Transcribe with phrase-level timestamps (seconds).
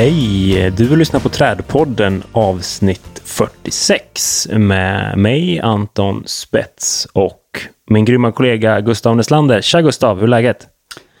[0.00, 0.70] Hej!
[0.70, 7.42] Du lyssnar på Trädpodden avsnitt 46 med mig, Anton Spets och
[7.90, 9.60] min grymma kollega Gustav Neslander.
[9.60, 10.66] Tja Gustav, hur är läget?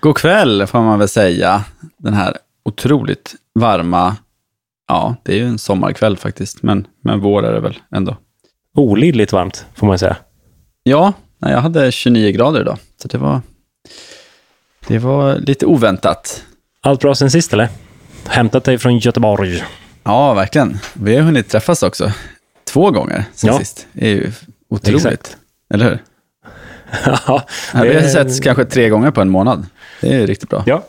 [0.00, 1.64] God kväll får man väl säga.
[1.98, 4.16] Den här otroligt varma,
[4.88, 8.16] ja, det är ju en sommarkväll faktiskt, men, men vår är det väl ändå.
[8.76, 10.16] Olidligt varmt, får man säga.
[10.82, 13.40] Ja, nej, jag hade 29 grader idag, så det var,
[14.86, 16.44] det var lite oväntat.
[16.80, 17.68] Allt bra sen sist eller?
[18.28, 19.64] Hämtat dig från Göteborg.
[20.04, 20.78] Ja, verkligen.
[20.92, 22.12] Vi har hunnit träffas också.
[22.64, 23.58] Två gånger sen Ja.
[23.58, 23.86] sist.
[23.92, 24.32] Det är ju
[24.68, 25.06] otroligt.
[25.06, 25.36] Exakt.
[25.74, 25.98] Eller hur?
[27.26, 29.66] ja, vi har setts kanske tre gånger på en månad.
[30.00, 30.62] Det är riktigt bra.
[30.66, 30.82] Ja,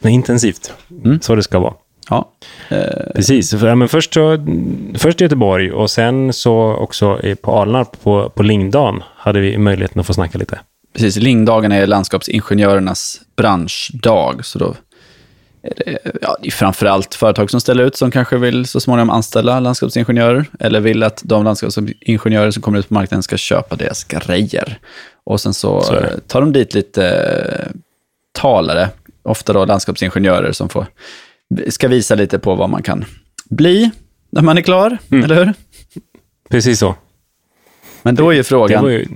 [0.00, 0.72] det är intensivt.
[1.04, 1.20] Mm.
[1.20, 1.74] Så det ska vara.
[2.10, 2.30] Ja.
[3.14, 3.50] Precis.
[3.50, 4.46] För, ja, men först, så,
[4.94, 10.06] först Göteborg och sen så också på Alnarp på, på Lingdagen hade vi möjligheten att
[10.06, 10.60] få snacka lite.
[10.92, 14.44] Precis, Lingdagen är landskapsingenjörernas branschdag.
[14.44, 14.74] Så då
[16.22, 20.46] ja, det är framförallt företag som ställer ut som kanske vill så småningom anställa landskapsingenjörer
[20.60, 24.78] eller vill att de landskapsingenjörer som kommer ut på marknaden ska köpa deras grejer.
[25.24, 27.70] Och sen så, Så eh, tar de dit lite eh,
[28.32, 28.88] talare,
[29.22, 30.86] ofta då landskapsingenjörer som får,
[31.68, 33.04] ska visa lite på vad man kan
[33.50, 33.90] bli
[34.30, 35.24] när man är klar, Mm.
[35.24, 35.54] eller hur?
[36.50, 36.94] Precis så.
[38.02, 39.06] Men då är ju frågan, ju,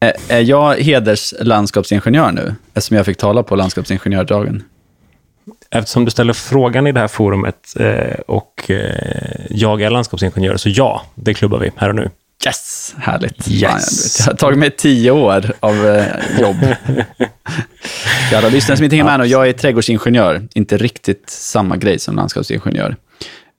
[0.00, 2.54] är, är jag hederslandskapsingenjör nu?
[2.74, 4.62] Eftersom jag fick tala på landskapsingenjördagen.
[5.70, 10.68] Eftersom du ställer frågan i det här forumet eh, och eh, jag är landskapsingenjör, så
[10.68, 12.10] ja, det klubbar vi här och nu.
[12.46, 13.48] Yes, härligt.
[13.48, 13.62] Yes.
[13.62, 16.06] Fan, jag- Det har tagit mig tio år av eh,
[16.40, 16.56] jobb.
[18.30, 21.98] För alla lyssnare som inte hänger med nu, jag är trädgårdsingenjör, inte riktigt samma grej
[21.98, 22.96] som landskapsingenjör.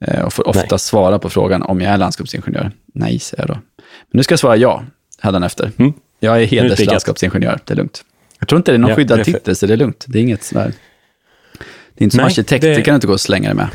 [0.06, 0.78] Eh, och får ofta Nej.
[0.78, 2.70] svara på frågan om jag är landskapsingenjör.
[2.94, 3.54] Nej, säger jag då.
[3.84, 4.82] Men nu ska jag svara ja,
[5.20, 5.72] hädanefter.
[5.78, 5.92] Mm.
[6.20, 8.04] Jag är hederslandskapsingenjör, det är lugnt.
[8.38, 10.04] Jag tror inte det är någon Ja, skyddad titel, så det är lugnt.
[10.08, 10.72] Det är inget sådär...
[11.98, 13.54] Det är inte som Nej, arkitekt, det- det kan du inte gå och slänga dig
[13.56, 13.68] med.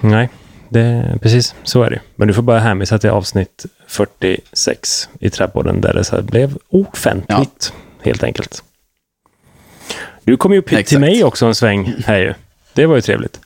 [0.00, 0.28] Nej,
[0.68, 2.00] det, precis så är det.
[2.16, 7.72] Men du får bara hänvisa till avsnitt 46 i Trädpodden där det så blev offentligt,
[8.02, 8.62] helt enkelt.
[10.24, 11.00] Du kom ju upp hit till Exakt.
[11.00, 12.34] mig också en sväng här ju.
[12.72, 13.40] Det var ju trevligt.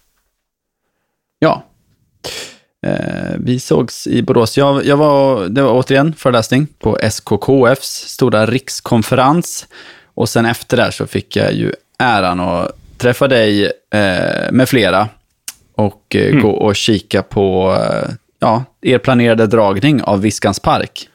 [1.39, 1.65] Ja.
[2.87, 4.57] Eh, vi sågs i Borås.
[4.59, 9.67] Jag, jag var, det var återigen föreläsning på SKKFs stora rikskonferens.
[10.05, 15.09] Och sen efter det så fick jag ju äran att träffa dig eh, med flera
[15.75, 21.09] och eh, gå och kika på eh, ja, er planerade dragning av Viskans park.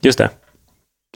[0.00, 0.30] Just det.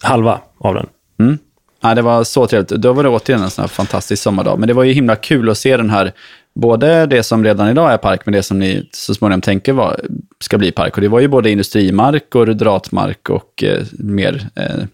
[0.02, 0.86] Halva av den.
[1.20, 1.38] Mm.
[1.80, 2.68] Ja, det var så trevligt.
[2.68, 4.58] Då var det återigen en sån här fantastisk sommardag.
[4.58, 6.12] Men det var ju himla kul att se den här,
[6.54, 10.00] både det som redan idag är park, men det som ni så småningom tänker var,
[10.40, 10.94] ska bli park.
[10.94, 14.84] Och det var ju både industrimark och rudratmark och eh, mer eh,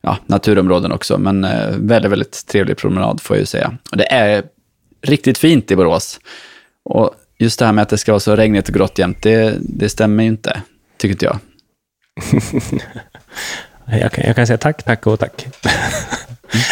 [0.00, 1.18] ja, naturområden också.
[1.18, 3.76] Men eh, väldigt, väldigt trevlig promenad får jag ju säga.
[3.90, 4.42] Och det är
[5.02, 6.20] riktigt fint i Borås.
[6.84, 9.56] Och just det här med att det ska vara så regnigt och grått jämt, det,
[9.60, 10.62] det stämmer ju inte,
[10.96, 11.38] tycker inte jag.
[14.00, 15.46] Jag kan, jag kan säga tack, tack och tack.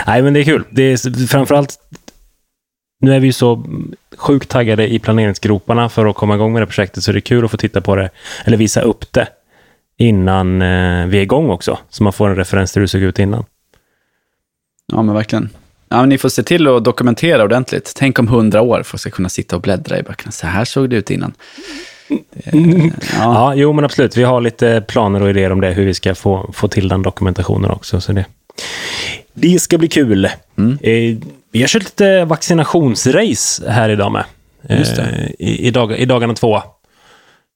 [0.07, 0.65] Nej, men det är kul.
[0.71, 1.79] Det är framförallt...
[3.03, 3.65] Nu är vi ju så
[4.17, 7.45] sjukt taggade i planeringsgroparna för att komma igång med det projektet, så det är kul
[7.45, 8.11] att få titta på det,
[8.45, 9.29] eller visa upp det,
[9.99, 11.79] innan eh, vi är igång också.
[11.91, 13.45] Så man får en referens till hur det såg ut innan.
[14.93, 15.49] Ja, men verkligen.
[15.89, 17.93] Ja, men ni får se till att dokumentera ordentligt.
[17.97, 20.33] Tänk om hundra år folk ska kunna sitta och bläddra i böckerna.
[20.33, 21.33] Så här såg det ut innan.
[22.09, 24.17] Det, ja, Ja, jo, men absolut.
[24.17, 27.03] Vi har lite planer och idéer om det, hur vi ska få, få till den
[27.03, 28.01] dokumentationen också.
[28.01, 28.25] Så det,
[29.35, 30.29] det ska bli kul.
[30.59, 30.79] Mm.
[30.83, 31.17] Eh,
[31.53, 34.25] vi har kört lite vaccinationsrace här idag med.
[34.69, 35.03] Just det.
[35.03, 36.63] Eh, i, i, dag, I dagarna två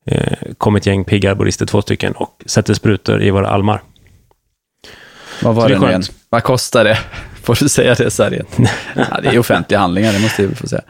[0.06, 3.82] eh, kom ett gäng pigga arborister, två stycken, och sätter sprutor i våra almar.
[5.42, 6.02] vad var det det igen?
[6.28, 6.98] Vad kostar det?
[7.42, 8.44] Får du säga det så här?
[8.94, 10.82] Ja, det är offentliga handlingar, det måste jag få säga.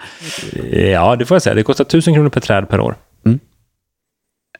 [0.92, 1.54] Ja, det får jag säga.
[1.54, 2.94] Det kostar tusen kronor per träd per år.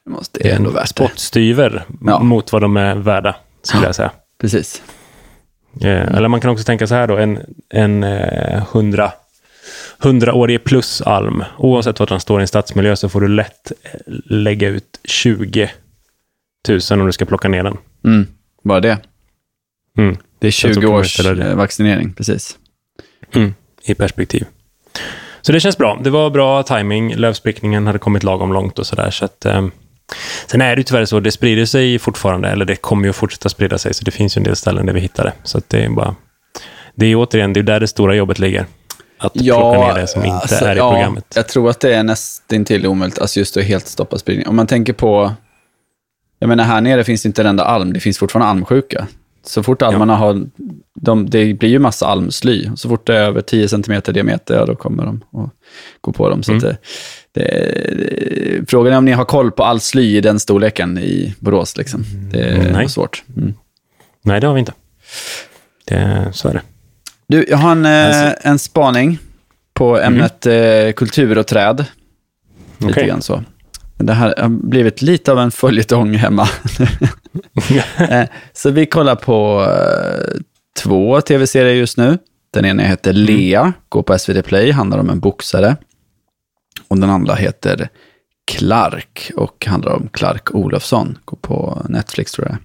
[0.05, 0.87] Det måste det är ändå värt det.
[0.87, 2.19] spottstyver Ja.
[2.19, 4.11] mot vad de är värda, skulle jag säga.
[4.41, 4.81] Precis.
[5.81, 7.39] Eh, eller man kan också tänka så här då, en,
[7.69, 9.11] en eh, hundra,
[9.99, 11.43] hundraårig plus alm.
[11.57, 15.69] Oavsett vart den står i en stadsmiljö så får du lätt eh, lägga ut 20
[16.67, 17.77] 000 om du ska plocka ner den.
[18.05, 18.27] Mm,
[18.63, 18.97] bara det.
[19.97, 21.19] Mm, Det är så 20 kan man års
[21.55, 22.57] vaccinering, precis.
[23.35, 24.45] mm, I perspektiv.
[25.41, 25.99] Så det känns bra.
[26.03, 27.15] Det var bra timing.
[27.15, 29.09] Lövsprickningen hade kommit lagom långt och sådär.
[29.11, 29.67] Så att, eh,
[30.47, 33.49] sen är det tyvärr så, det sprider sig fortfarande, eller det kommer ju att fortsätta
[33.49, 35.33] sprida sig, så det finns ju en del ställen där vi hittar det.
[35.43, 36.15] Så det är bara...
[36.95, 38.65] Det är återigen, det är där det stora jobbet ligger.
[39.17, 41.25] Att plocka ner det som inte alltså, är i ja, programmet.
[41.35, 44.47] Jag tror att det är nästintill omöjligt, alltså just att helt stoppa spridning.
[44.47, 45.33] Om man tänker på,
[46.39, 49.07] jag menar här nere finns det inte en enda alm, det finns fortfarande almsjuka.
[49.43, 50.45] Så fort almarna har,
[50.95, 52.69] de, det blir ju massa almsly.
[52.75, 55.49] Så fort det är över 10 cm diameter, ja, då kommer de och
[56.01, 56.43] går på dem.
[56.43, 56.57] Så Mm.
[56.57, 56.77] att det,
[57.35, 61.77] det, frågan är om ni har koll på all sly i den storleken i Borås.
[61.77, 62.03] Liksom.
[62.31, 62.89] Det är Mm, nej.
[62.89, 63.23] svårt.
[63.37, 63.53] Mm.
[64.23, 64.73] Nej, det har vi inte.
[65.85, 66.61] Det, så är det.
[67.27, 69.17] Du, jag har en, eh, Alltså- en spaning
[69.73, 71.85] på ämnet eh, kultur och träd.
[72.77, 73.43] Lite grann så.
[73.97, 76.47] Det här har blivit lite av en följetong hemma.
[78.09, 79.67] Eh, så vi kollar på
[80.83, 82.17] två tv-serier just nu.
[82.53, 85.75] Den ena heter Lea, går på SVT Play, handlar om en boxare.
[86.87, 87.89] Och den andra heter
[88.51, 92.57] Clark och handlar om Clark Olofsson, går på Netflix tror jag.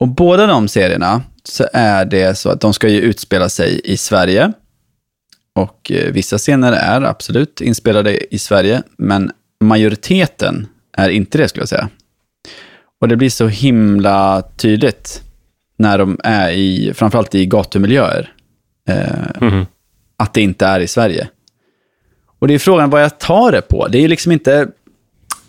[0.00, 3.96] Och båda de serierna så är det så att de ska ju utspela sig i
[3.96, 4.52] Sverige.
[5.54, 9.32] Och eh, vissa scener är absolut inspelade i Sverige, men
[9.64, 10.66] majoriteten
[10.96, 11.88] är inte det skulle jag säga.
[13.00, 15.22] Och det blir så himla tydligt
[15.76, 18.32] när de är i, framförallt i gatumiljöer,
[18.88, 19.06] eh,
[19.40, 19.66] Mhm.
[20.16, 21.28] att det inte är i Sverige.
[22.40, 23.88] Och det är frågan vad jag tar det på.
[23.88, 24.68] Det är liksom inte,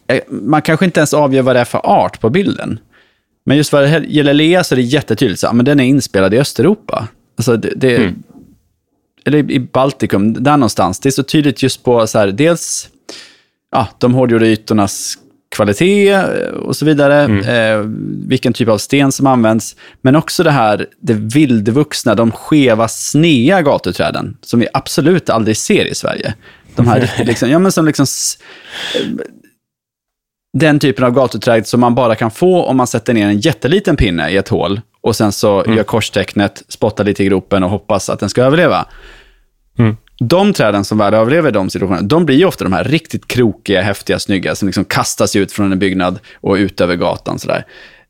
[0.07, 2.79] eh, man kanske inte ens avgör vad det är för art på bilden.
[3.45, 6.33] Men just vad det gäller Lea så är det jättetydligt, så, men den är inspelad
[6.33, 7.07] i Östeuropa.
[7.37, 8.23] Alltså det, det, Mm.
[9.25, 10.99] Eller i Baltikum, där någonstans.
[10.99, 12.89] Det är så tydligt just på så här, dels
[13.71, 15.17] ja, de hårdgjorda ytornas
[15.55, 17.83] kvalitet eh, och så vidare, eh,
[18.27, 23.61] vilken typ av sten som används, men också det här, det vildvuxna, de skeva, snea
[23.61, 26.33] gatuträden, som vi absolut aldrig ser i Sverige.
[26.83, 28.05] De här, riktigt liksom, ja men som liksom,
[28.95, 29.07] eh,
[30.57, 33.95] den typen av gatuträd som man bara kan få om man sätter ner en jätteliten
[33.97, 38.09] pinne i ett hål och sen så gör korstecknet, spottar lite i gropen och hoppas
[38.09, 38.85] att den ska överleva.
[39.79, 39.97] Mm.
[40.19, 43.81] De träden som väl överlever de situationerna, de blir ju ofta de här riktigt krokiga,
[43.81, 47.39] häftiga, snygga, som liksom kastas ut från en byggnad och ut över gatan.
[47.39, 47.65] Sådär.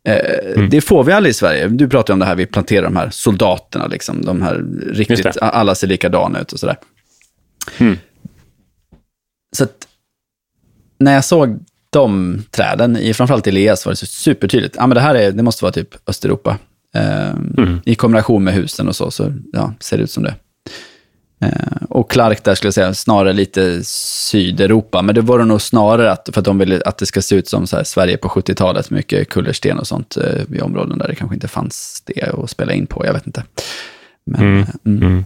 [0.08, 1.68] Eh, Det får vi aldrig i Sverige.
[1.68, 4.64] Du pratar om det här, vi planterar de här soldaterna, liksom, de här
[4.94, 6.78] riktigt, alla ser likadana ut och sådär.
[7.78, 7.98] Mm.
[9.56, 9.88] Så att,
[11.00, 11.60] när jag såg
[11.90, 14.76] de träden, i, framförallt i Elias, var det så supertydligt.
[14.80, 16.58] Ja, men det här är, det måste vara typ Östeuropa.
[16.96, 17.34] Eh,
[17.86, 20.36] I kombination med husen och så, så ja, ser det ut som det.
[21.44, 25.62] Eh, och Clark där skulle jag säga snarare lite Sydeuropa, men det var det nog
[25.62, 28.28] snarare att, för att de ville att det ska se ut som så Sverige på
[28.28, 32.50] 70-talet, mycket kullersten och sånt eh, i områden där det kanske inte fanns det att
[32.50, 33.44] spela in på, jag vet inte.
[34.26, 34.60] Men, Mm.
[34.62, 35.04] eh, mm.
[35.04, 35.26] Mm.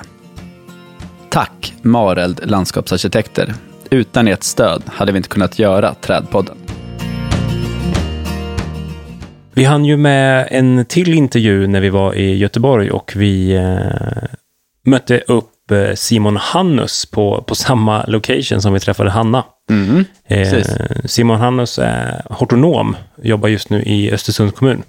[1.29, 3.53] Tack Mareld Landskapsarkitekter.
[3.91, 6.57] Utan ert stöd hade vi inte kunnat göra Trädpodden.
[9.53, 14.29] Vi hann ju med en till intervju när vi var i Göteborg och vi eh,
[14.85, 19.43] mötte upp eh, Simon Hannus på, på samma location som vi träffade Hanna.
[19.69, 20.05] Mm.
[20.25, 20.63] Eh,
[21.05, 24.83] Simon Hannus är hortonom, jobbar just nu i Östersunds kommun.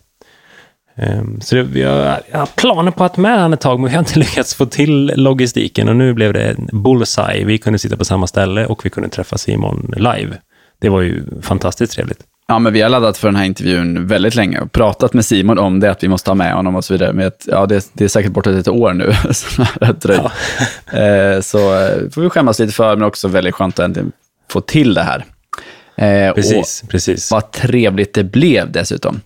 [0.98, 3.90] Eh, så det, vi har, jag har planer på att med han ett tag, men
[3.90, 7.44] vi har inte lyckats få till logistiken och nu blev det bullseye.
[7.44, 10.36] Vi kunde sitta på samma ställe och vi kunde träffa Simon live.
[10.80, 12.20] Det var ju fantastiskt trevligt.
[12.48, 15.58] Ja, men vi har laddat för den här intervjun väldigt länge och pratat med Simon
[15.58, 17.12] om det, att vi måste ha med honom och så vidare.
[17.12, 19.12] Men att, ja, det, det är säkert bortåt ett år nu.
[19.32, 20.22] så det har dröjt.
[20.92, 24.12] Eh, så eh, får vi skämmas lite för, men också väldigt skönt att äntligen
[24.50, 25.24] få till det här.
[25.96, 27.30] Eh, Precis, precis.
[27.30, 29.20] Vad trevligt det blev dessutom.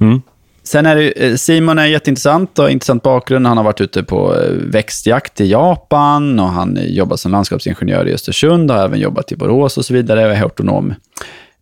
[0.00, 0.22] Mm.
[0.68, 3.46] Sen är det, eh, Simon är jätteintressant och intressant bakgrund.
[3.46, 8.14] Han har varit ute på eh, växtjakt i Japan och han jobbar som landskapsingenjör i
[8.14, 10.94] Östersund och har även jobbat i Borås och så vidare och är hortonom.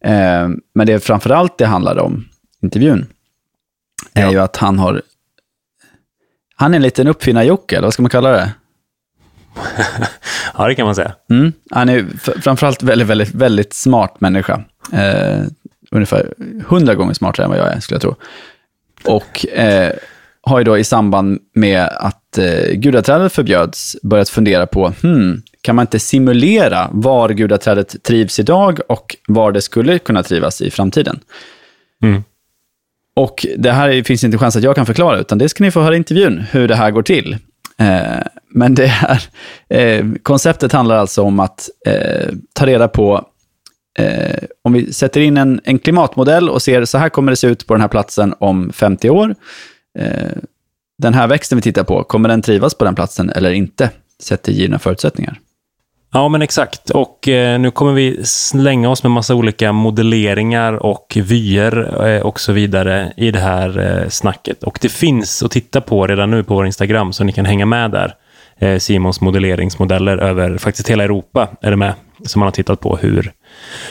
[0.01, 2.29] Eh, men det är framförallt det handlar om,
[2.63, 3.07] intervjun,
[4.15, 4.31] är Ja.
[4.31, 5.03] ju att han har...
[6.57, 8.53] Han är en liten uppfinnar-Jocke, eller vad ska man kalla det?
[10.59, 11.15] Ja, det kan man säga.
[11.31, 11.53] Mm.
[11.71, 12.07] Han är
[12.41, 14.65] framförallt väldigt, väldigt, väldigt smart människa.
[14.93, 15.43] Eh,
[15.91, 16.35] ungefär
[16.67, 18.15] hundra gånger smartare än vad jag är, skulle jag tro.
[19.05, 19.93] Och eh,
[20.41, 25.77] har ju då i samband med att eh, gudaträdet förbjöds börjat fundera på, hmm, kan
[25.77, 31.21] man inte simulera var gudaträdet trivs idag och var det skulle kunna trivas i framtiden?
[32.03, 32.25] Mm.
[33.15, 35.81] Och det här finns inte chans att jag kan förklara, utan det ska ni få
[35.81, 37.37] höra i intervjun, hur det här går till.
[37.79, 39.23] Eh, men det här,
[39.69, 43.29] eh, konceptet handlar alltså om att eh, ta reda på,
[43.99, 47.47] eh, om vi sätter in en, en klimatmodell och ser så här kommer det se
[47.47, 49.35] ut på den här platsen om 50 år.
[49.99, 50.33] Eh,
[50.99, 53.91] den här växten vi tittar på, kommer den trivas på den platsen eller inte?
[54.23, 55.41] Sett till givna förutsättningar.
[56.13, 56.91] Ja, men exakt.
[56.91, 62.41] Och eh, nu kommer vi slänga oss med massa olika modelleringar och vyer eh, och
[62.41, 64.63] så vidare i det här eh, snacket.
[64.63, 67.67] Och det finns att titta på redan nu på vår Instagram, så ni kan hänga
[67.67, 68.15] med där.
[68.59, 71.95] Eh, Simons modelleringsmodeller över faktiskt hela Europa är det med,
[72.27, 73.33] som man har tittat på hur,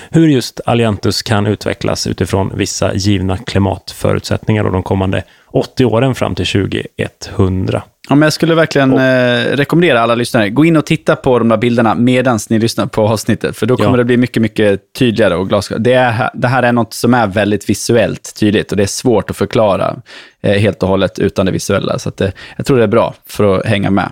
[0.09, 6.35] hur just Alliantus kan utvecklas utifrån vissa givna klimatförutsättningar och de kommande 80 åren fram
[6.35, 7.83] till 2100.
[8.09, 11.49] Ja, men jag skulle verkligen eh, rekommendera alla lyssnare, gå in och titta på de
[11.49, 13.97] där bilderna medan ni lyssnar på avsnittet, för då kommer Ja.
[13.97, 15.83] det bli mycket, mycket tydligare och glasklart.
[15.83, 19.29] Det, är, det här är något som är väldigt visuellt tydligt och det är svårt
[19.29, 19.95] att förklara
[20.41, 21.99] eh, helt och hållet utan det visuella.
[21.99, 24.09] Så att det, jag tror det är bra för att hänga med.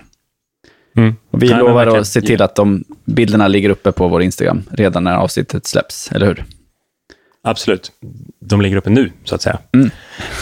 [0.95, 1.15] Mm.
[1.31, 5.03] Vi Nej, lovar att se till att de bilderna ligger uppe på vår Instagram redan
[5.03, 6.45] när avsnittet släpps, eller hur?
[7.43, 7.91] Absolut.
[8.39, 9.59] De ligger uppe nu, så att säga.
[9.73, 9.89] Mm.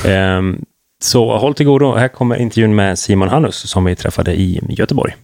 [0.05, 0.65] Ehm,
[1.03, 1.95] så håll till godo.
[1.95, 5.15] Här kommer intervjun med Simon Hannus som vi träffade i Göteborg.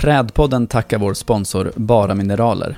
[0.00, 2.76] Trädpodden tackar vår sponsor Bara Mineraler.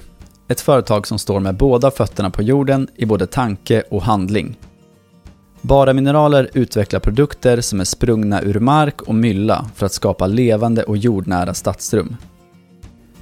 [0.48, 4.56] Ett företag som står med båda fötterna på jorden i både tanke och handling.
[5.62, 10.82] Bara Mineraler utvecklar produkter som är sprungna ur mark och mylla för att skapa levande
[10.82, 12.16] och jordnära stadsrum.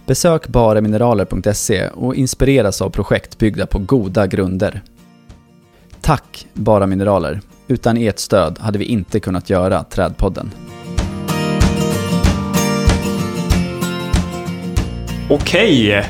[0.07, 4.83] Besök baramineraler.se och inspireras av projekt byggda på goda grunder.
[6.00, 7.40] Tack Bara Mineraler.
[7.68, 10.50] Utan ert stöd hade vi inte kunnat göra Trädpodden.
[15.30, 16.04] Okej,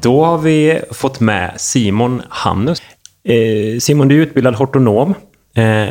[0.00, 2.82] då har vi fått med Simon Hannus.
[3.24, 5.14] Eh, Simon, du är utbildad hortonom,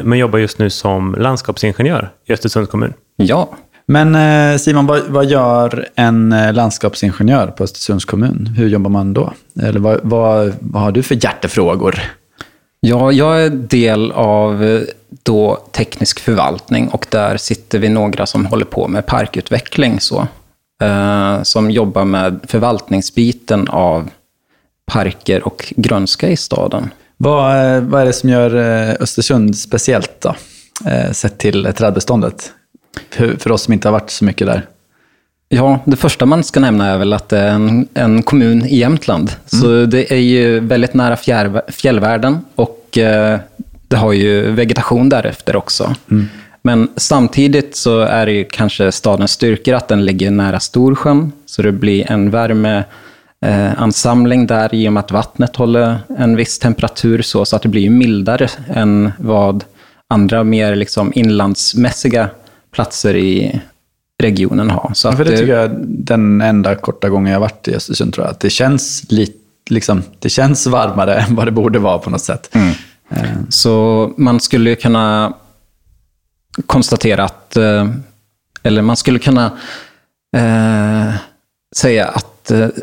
[0.03, 2.93] men jobbar just nu som landskapsingenjör i Östersunds kommun.
[3.15, 3.49] Ja,
[3.85, 8.53] Men eh, Simon, vad, vad gör en eh, landskapsingenjör på Östersunds kommun?
[8.57, 9.33] Hur jobbar man då?
[9.61, 11.99] Eller vad, vad, vad har du för hjärtefrågor?
[12.79, 14.81] ja, jag är del av eh,
[15.23, 19.99] då teknisk förvaltning och där sitter vi några som håller på med parkutveckling.
[19.99, 20.27] Så,
[20.83, 24.09] eh, som jobbar med förvaltningsbiten av
[24.85, 26.89] parker och grönska i staden.
[27.17, 30.35] Vad, eh, vad är det som gör eh, Östersund speciellt då?
[30.89, 32.51] Eh, sett till trädbeståndet.
[33.09, 34.65] För, oss som inte har varit så mycket där.
[35.49, 38.77] Ja, det första man ska nämna är väl att det är en, en kommun i
[38.77, 39.31] Jämtland.
[39.45, 43.39] Så det är ju väldigt nära fjär, fjällvärlden och eh,
[43.87, 45.95] det har ju vegetation därefter också.
[46.61, 51.61] Men samtidigt så är det ju kanske stadens styrkor att den ligger nära Storsjön, så
[51.61, 52.93] det blir en värmeansamling
[53.45, 57.61] eh, ansamling där i och med att vattnet håller en viss temperatur så, så att
[57.61, 59.63] det blir mildare än vad
[60.09, 62.29] andra mer liksom inlandsmässiga
[62.71, 63.61] platser i
[64.23, 64.91] regionen har.
[64.93, 67.75] Så Ja, för det det- tycker jag är den enda korta gången jag varit i
[67.75, 68.31] Östersund tror jag.
[68.31, 69.33] Att det känns lite,
[69.69, 72.55] liksom, det känns varmare än vad det borde vara på något sätt.
[73.09, 75.33] Eh, Så man skulle kunna
[76.65, 77.87] konstatera att, eh,
[78.63, 79.45] eller man skulle kunna
[80.37, 81.13] eh,
[81.75, 82.36] säga att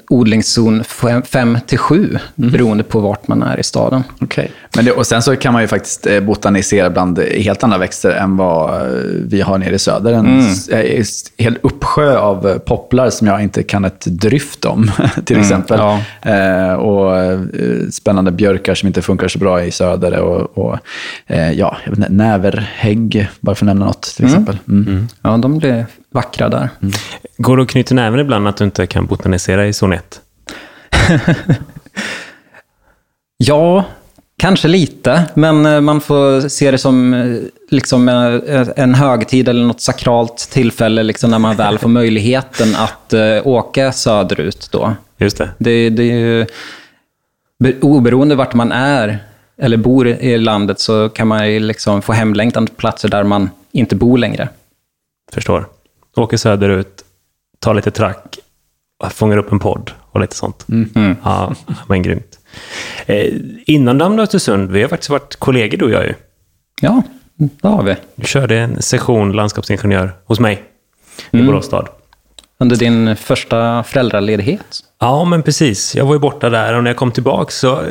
[0.08, 0.84] odlingszon
[1.24, 4.02] 5 till 7, beroende på vart man är i staden.
[4.20, 4.50] Okej.
[4.76, 7.78] Men det, och sen så kan man ju faktiskt eh, botanisera bland eh, helt andra
[7.78, 8.86] växter än vad eh,
[9.26, 10.12] vi har nere i söder.
[10.12, 10.38] En
[10.70, 14.90] eh, s- hel uppsjö av eh, popplar som jag inte kan ett dryft om,
[15.24, 15.78] till exempel.
[15.78, 16.00] ja.
[16.32, 17.40] Eh, och eh,
[17.92, 20.18] spännande björkar som inte funkar så bra i söder.
[20.20, 20.78] Och, och
[21.26, 21.76] eh, ja,
[22.08, 24.58] näverhägg, bara för att nämna något till exempel.
[24.68, 25.08] Mm.
[25.22, 26.68] Ja, de blir vackra där.
[27.36, 30.20] Går det att knyta näven ibland att du inte kan botanisera i zon 1?
[33.36, 33.84] Ja,
[34.36, 37.36] kanske lite, men eh, man får se det som eh,
[37.70, 43.14] liksom eh, en högtid eller något sakralt tillfälle liksom när man väl får möjligheten att
[43.44, 44.68] åka söderut.
[44.72, 44.94] Då.
[45.18, 45.50] Just det.
[45.58, 46.46] Det, det är ju
[47.58, 49.18] be- oberoende vart man är
[49.58, 53.50] eller bor i landet så kan man ju liksom få hemlängtan till platser där man
[53.72, 54.48] inte bor längre.
[55.32, 55.66] Förstår.
[56.16, 57.04] Åker söderut,
[57.58, 58.38] tar lite track,
[59.10, 60.68] fångar upp en podd och lite sånt.
[60.68, 61.16] Mm.
[61.24, 61.54] Ja,
[61.88, 62.38] men grymt.
[63.06, 63.32] Eh,
[63.66, 66.14] innan i Östersund, vi har faktiskt varit kollegor du och jag ju.
[66.80, 67.02] Ja,
[67.36, 67.96] det har vi.
[68.14, 70.62] Du körde en session landskapsingenjör hos mig
[71.30, 71.46] i Mm.
[71.46, 71.88] Borås stad.
[72.58, 74.80] Under din första föräldraledighet.
[75.00, 75.94] Ja, men precis.
[75.94, 77.82] Jag var ju borta där och när jag kom tillbaka så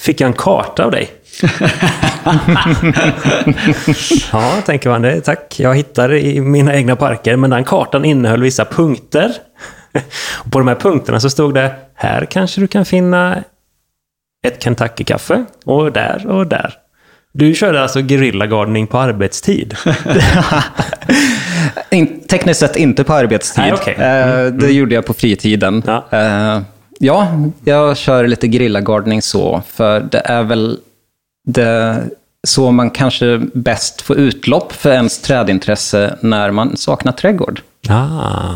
[0.00, 1.10] fick jag en karta av dig.
[4.32, 5.20] ja, tänker man det.
[5.20, 5.60] Tack.
[5.60, 9.32] Jag hittar i mina egna parker, men den kartan innehöll vissa punkter.
[10.44, 13.44] Och på de här punkterna så stod det, här kanske du kan finna
[14.46, 16.74] ett Kentucky-kaffe och där och där.
[17.32, 19.76] Du körde alltså guerillagardning på arbetstid.
[21.90, 23.64] In, tekniskt sett inte på arbetstid.
[23.64, 23.94] Nej, okej.
[23.94, 25.82] Eh, det gjorde jag på fritiden.
[25.86, 26.04] Ja.
[26.10, 26.60] Eh,
[26.98, 27.28] ja,
[27.64, 30.78] jag kör lite grillagardning så, för det är väl
[31.46, 32.04] det,
[32.46, 37.62] så man kanske bäst får utlopp för ens trädintresse när man saknar trädgård.
[37.88, 38.54] Ah.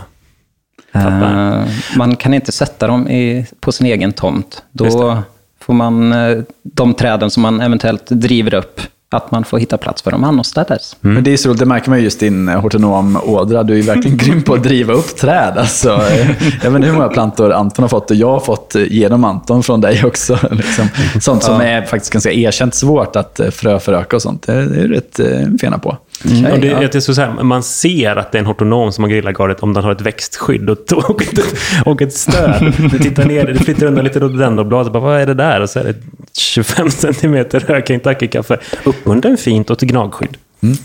[0.93, 1.65] Eh,
[1.97, 4.63] man kan inte sätta dem i, på sin egen tomt.
[4.73, 5.23] Då
[5.61, 8.81] får man eh, de träden som man eventuellt driver upp,
[9.13, 10.97] att man får hitta plats för dem annorstädes.
[11.01, 13.63] Men det är så roligt, det märker man ju just din hortonom-ådra.
[13.63, 15.59] Du är ju verkligen grym på att driva upp träd.
[15.59, 16.31] Alltså, eh,
[16.63, 19.25] jag vet inte hur många plantor Anton har fått och jag har fått eh, genom
[19.25, 20.39] Anton från dig också.
[20.51, 20.89] Liksom.
[21.21, 24.43] Sånt som är faktiskt ganska erkänt svårt att eh, fröföröka och sånt.
[24.47, 25.97] Det är är rätt eh, fena på.
[26.25, 29.61] Och det, jag skulle säga, man ser att det är en hortonom som har grillargardet
[29.61, 31.39] om den har ett växtskydd och, och, ett,
[31.85, 32.75] och ett stöd.
[32.93, 35.61] Du tittar ner, det flyttar undan lite rhododendronblad och bara, vad är det där?
[35.61, 35.95] Och så är det
[36.37, 40.37] 25 centimeter hög Kentucky-kaffe uppbunden fint och ett gnagskydd.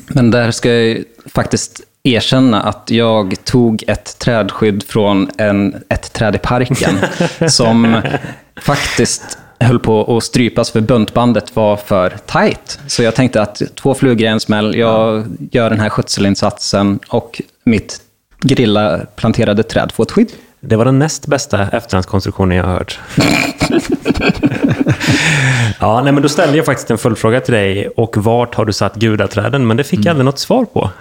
[0.07, 6.13] Men där ska jag ju faktiskt erkänna att jag tog ett trädskydd från en, ett
[6.13, 6.97] träd i parken
[7.49, 8.01] som
[8.61, 12.79] faktiskt höll på att strypas för buntbandet var för tight.
[12.87, 17.41] Så jag tänkte att två flugor i en smäll, jag gör den här skötselinsatsen och
[17.63, 18.01] mitt
[18.41, 20.31] grilla planterade träd får ett skydd.
[20.59, 22.99] Det var den näst bästa efterhandskonstruktionen jag har hört.
[25.79, 27.87] ja, nej, men då ställde jag faktiskt en följdfråga till dig.
[27.87, 29.67] Och vart har du satt gudaträden?
[29.67, 30.89] Men det fick jag aldrig något svar på.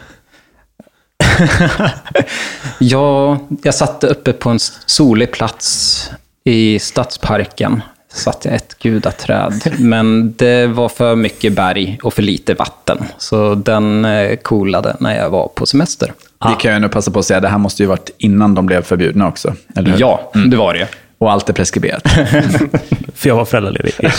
[2.79, 6.11] Ja, jag satte uppe på en solig plats
[6.45, 7.83] i stadsparken.
[8.15, 9.75] Satte jag ett gudaträd.
[9.79, 12.99] Men det var för mycket berg och för lite vatten.
[13.19, 16.13] Så den eh, coolade när jag var på semester.
[16.39, 18.67] Det kan jag nu passa på att säga, det här måste ju varit innan de
[18.67, 19.55] blev förbjudna också.
[19.77, 19.97] Eller?
[19.99, 20.89] Ja, det var det.
[21.19, 22.03] Och allt är preskriberat.
[23.15, 23.95] För jag var föräldraledig.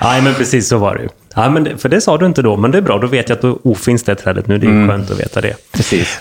[0.00, 1.08] Nej, men precis så var det ju.
[1.34, 2.98] Ja, men det, för det sa du inte då, men det är bra.
[2.98, 4.58] Då vet jag att då ofinns det trädet nu.
[4.58, 5.72] Det är ju skönt att veta det.
[5.72, 6.20] Precis.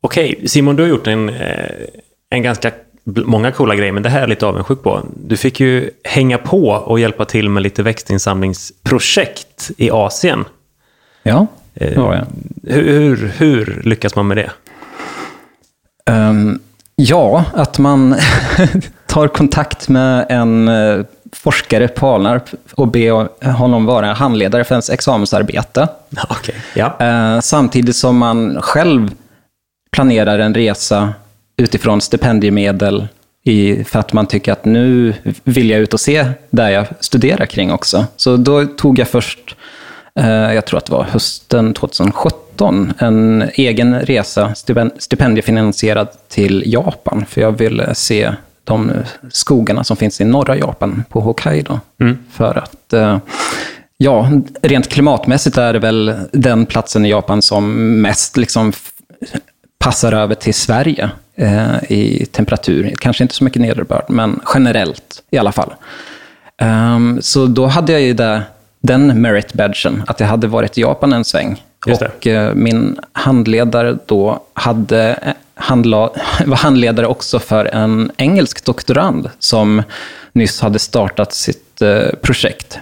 [0.00, 1.70] Okej, Simon, du har gjort en, eh,
[2.30, 2.70] en ganska
[3.06, 5.02] många coola grejer, men det här är jag lite avundsjuk på.
[5.16, 10.44] Du fick ju hänga på och hjälpa till med lite växtinsamlingsprojekt i Asien.
[11.22, 12.26] Ja, det var jag.
[12.74, 14.50] Hur, hur, hur lyckas man med det?
[16.10, 16.58] Ehm,
[16.96, 18.16] ja, att man
[19.06, 24.90] tar kontakt med en eh, forskare på Alnarp och ber honom vara handledare för ens
[24.90, 25.88] examensarbete.
[26.28, 26.54] Okej.
[26.74, 26.96] Ja.
[27.00, 29.10] Eh, samtidigt som man själv
[29.92, 31.14] planerar en resa
[31.56, 33.08] utifrån stipendiemedel
[33.44, 35.14] i, för att man tycker att nu
[35.44, 38.04] vill jag ut och se där jag studerar kring också.
[38.16, 39.56] Så då tog jag först,
[40.18, 47.24] eh, jag tror att det var hösten 2017, en egen resa, stipen- stipendiefinansierad till Japan.
[47.28, 48.32] För jag ville se
[48.64, 48.92] de
[49.30, 51.80] skogarna som finns i norra Japan, på Hokkaido.
[52.32, 53.18] För att eh,
[53.98, 54.30] Ja,
[54.62, 58.72] rent klimatmässigt är det väl den platsen i Japan som mest liksom
[59.86, 62.94] passar över till Sverige eh, i temperatur.
[62.98, 65.74] Kanske inte så mycket nederbörd, men generellt i alla fall.
[66.58, 68.42] Ehm, så då hade jag ju det,
[68.80, 71.64] den merit badgen, att jag hade varit i Japan en sväng.
[71.86, 76.10] Och eh, min handledare då hade, eh, handla,
[76.46, 79.82] var handledare också för en engelsk doktorand som
[80.32, 82.78] nyss hade startat sitt eh, projekt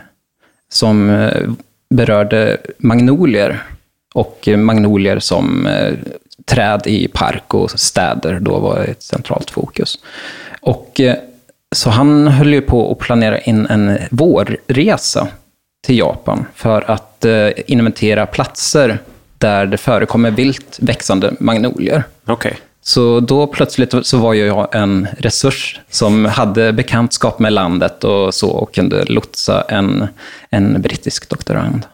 [0.72, 1.50] som eh,
[1.90, 3.62] berörde magnolier
[4.14, 5.92] och magnolier som eh,
[6.44, 9.98] träd i park och städer då var ett centralt fokus.
[10.60, 11.16] Och eh,
[11.74, 15.28] så han höll ju på att planera in en vårresa
[15.86, 18.98] till Japan för att eh, inventera platser
[19.38, 22.04] där det förekommer vilt växande magnolier.
[22.26, 22.58] Okej.
[22.82, 28.50] Så då plötsligt så var jag en resurs som hade bekantskap med landet och så
[28.50, 30.06] och kunde lotsa en,
[30.50, 31.86] en brittisk doktorand.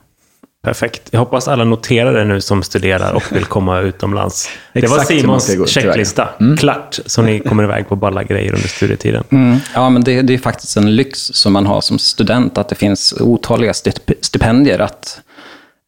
[0.63, 1.03] Perfekt.
[1.11, 4.49] Jag hoppas alla noterar det nu som studerar och vill komma utomlands.
[4.73, 6.29] det var Simons gå checklista.
[6.59, 9.25] Klart, så ni kommer iväg på balla grejer under studietiden.
[9.31, 9.59] Mm.
[9.75, 12.75] Ja, men det, det är faktiskt en lyx som man har som student, att det
[12.75, 15.21] finns otaliga stip- stipendier att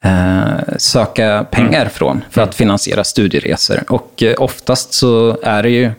[0.04, 3.82] eh, söka pengar från för att finansiera studieresor.
[3.88, 5.90] Och eh, oftast så är det ju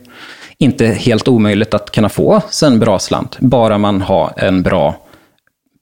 [0.58, 4.96] inte helt omöjligt att kunna få sig en bra slant, bara man har en bra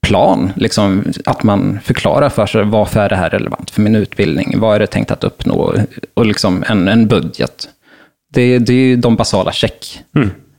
[0.06, 0.52] plan.
[0.56, 4.60] Liksom, att man förklarar för sig varför är det här relevant för min utbildning?
[4.60, 5.74] Vad är det tänkt att uppnå?
[6.14, 7.68] Och liksom en, en budget.
[8.34, 10.00] Det, det är ju de basala check.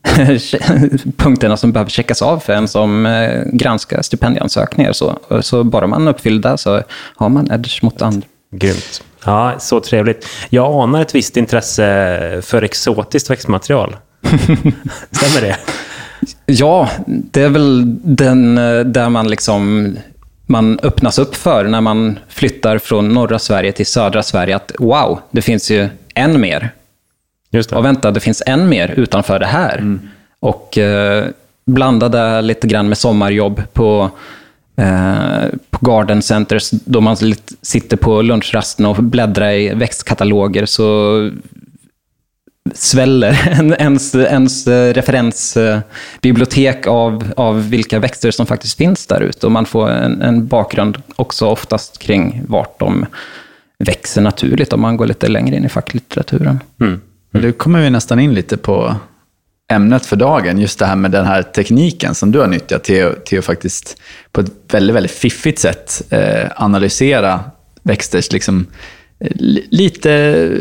[1.17, 4.93] punkterna som behöver checkas av för en som eh, granskar stipendieansökningar.
[4.93, 6.82] Så, så bara man uppfyller det så
[7.15, 8.27] har man edge mot andra.
[8.51, 9.03] Grymt.
[9.25, 10.27] Ja, så trevligt.
[10.49, 13.95] Jag anar ett visst intresse för exotiskt växtmaterial.
[15.12, 15.58] Stämmer det?
[16.45, 19.93] Ja, det är väl den eh, där man liksom
[20.45, 24.56] man öppnas upp för när man flyttar från norra Sverige till södra Sverige.
[24.56, 26.69] Att wow, det finns ju än mer.
[27.51, 27.75] Just det.
[27.75, 29.99] Och vänta, det finns än mer utanför det här.
[30.39, 31.25] Och eh,
[31.65, 34.10] blandade lite grann med sommarjobb på,
[34.75, 37.17] eh, på garden centers, då man
[37.62, 41.29] sitter på lunchrasten och bläddrar i växtkataloger, så
[42.73, 49.45] sväller en- ens, ens eh, referensbibliotek av, av vilka växter som faktiskt finns där ute.
[49.45, 53.06] Och man får en, en bakgrund också oftast kring vart de
[53.80, 56.60] växer naturligt om man går lite längre in i facklitteraturen.
[57.32, 58.95] Men Nu kommer vi nästan in lite på
[59.71, 60.60] ämnet för dagen.
[60.60, 63.97] Just det här med den här tekniken som du har nyttjat till, till att faktiskt
[64.32, 67.39] på ett väldigt, väldigt fiffigt sätt eh, analysera
[67.84, 68.71] växters liksom, eh, li-
[69.69, 70.52] lite,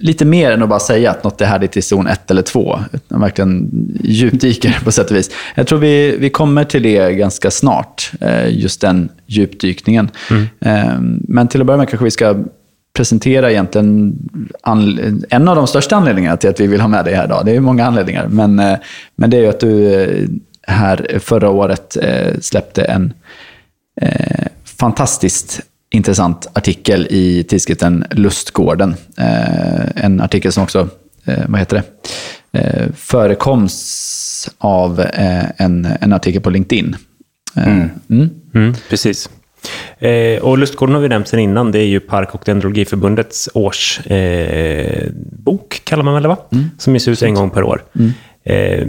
[0.00, 2.78] lite mer än att bara säga att något är härdigt i zon 1 eller 2.
[2.92, 3.70] Utan verkligen
[4.02, 5.30] djupdyker på sätt och vis.
[5.54, 10.10] Jag tror vi, vi kommer till det ganska snart, eh, just den djupdykningen.
[10.60, 12.36] Eh, men till att börja med kanske vi ska
[12.92, 14.18] presentera egentligen
[15.30, 17.42] en av de största anledningarna till att vi vill ha med dig här idag.
[17.44, 18.78] Det är många anledningar, men, eh,
[19.16, 20.28] men det är ju att du eh,
[20.62, 21.96] här förra året
[22.40, 23.12] släppte en
[24.64, 28.94] fantastiskt intressant artikel i tidskriften Lustgården.
[29.16, 30.88] Eh, en artikel som också,
[31.24, 31.84] eh, vad heter det,
[32.60, 36.96] eh, förekoms av eh, en, en artikel på LinkedIn.
[37.56, 37.68] Eh,
[38.10, 38.30] mm.
[38.54, 39.30] Mm, precis.
[39.98, 41.72] Eh, och Lustgården har vi nämnt sen innan.
[41.72, 44.12] Det är ju Park och Dendrologiförbundets årsbok,
[45.74, 46.36] eh, kallar man väl det va?
[46.78, 47.84] Som ges ut en gång per år.
[48.44, 48.86] Eh,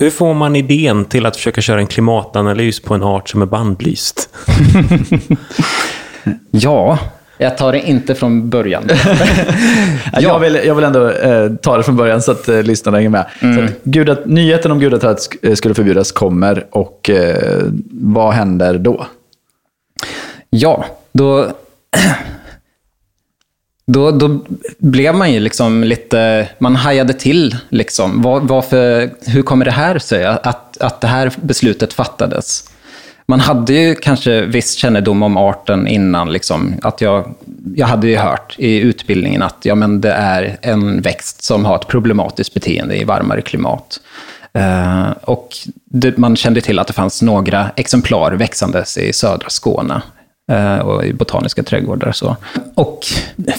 [0.00, 3.46] hur får man idén till att försöka köra en klimatanalys på en art som är
[3.46, 4.28] bandlyst?
[6.50, 6.98] Ja,
[7.38, 8.82] jag tar det inte från början.
[10.12, 10.20] Ja.
[10.20, 13.10] Jag, vill, jag vill ändå eh, ta det från början så att eh, lyssnarna hänger
[13.10, 13.26] med.
[13.40, 18.78] Så att gudat, nyheten om gudaträd sk- eh, skulle förbjudas kommer och eh, vad händer
[18.78, 19.06] då?
[20.50, 21.46] Ja, då,
[23.92, 24.40] då, då
[24.78, 28.22] blev man ju liksom lite, man hajade till liksom.
[28.22, 32.70] Var, varför, hur kommer det här sig att, att det här beslutet fattades?
[33.26, 36.32] Man hade ju kanske viss kännedom om arten innan.
[36.32, 37.34] Liksom, att jag,
[37.74, 41.76] jag hade ju hört i utbildningen att ja, men det är en växt som har
[41.76, 44.00] ett problematiskt beteende i varmare klimat.
[44.52, 45.48] Eh, och
[45.84, 50.02] det, man kände till att det fanns några exemplar växandes i södra Skåne
[50.50, 52.08] Eh, och i botaniska trädgårdar.
[52.08, 52.36] och Så.
[52.74, 53.06] Och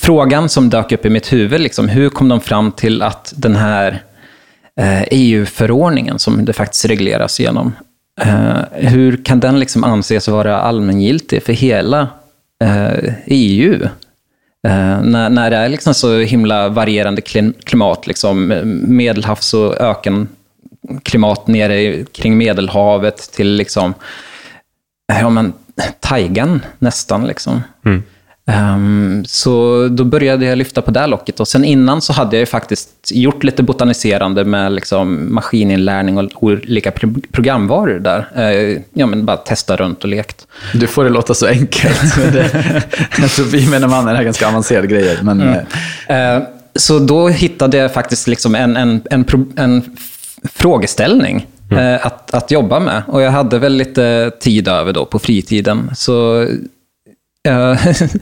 [0.01, 3.55] frågan som dök upp i mitt huvud, liksom, hur kom de fram till att den
[3.55, 4.03] här
[4.79, 7.75] eh, e EU-förordningen, som det faktiskt regleras genom,
[8.21, 12.07] eh, hur kan den liksom anses vara allmängiltig för hela
[13.25, 13.87] EU?
[15.03, 17.21] När, när det är liksom så himla varierande
[17.65, 18.47] klimat, liksom,
[18.87, 23.93] medelhavs och ökenklimat nere kring Medelhavet till liksom,
[25.19, 25.53] ja men,
[25.99, 27.27] taigan nästan.
[27.27, 27.61] Liksom.
[28.45, 31.39] Ehm, så då började jag lyfta på det locket.
[31.39, 36.43] Och sen innan så hade jag ju faktiskt gjort lite botaniserande med liksom maskininlärning och
[36.43, 38.27] olika pro- programvaror där.
[38.35, 40.47] Eh, ja, men bara testa runt och lekt.
[40.73, 42.15] Du får det låta så enkelt.
[42.33, 42.49] det,
[43.35, 45.19] tror vi menar mannen är ganska avancerade grejer.
[45.21, 45.57] Men, eh,
[46.07, 46.41] Eh,
[46.75, 49.83] Så då hittade jag faktiskt liksom en, en, en, en
[50.53, 53.03] frågeställning eh, att, att jobba med.
[53.07, 55.91] Och jag hade väl lite tid över då på fritiden.
[55.95, 56.47] Så
[57.43, 57.77] jag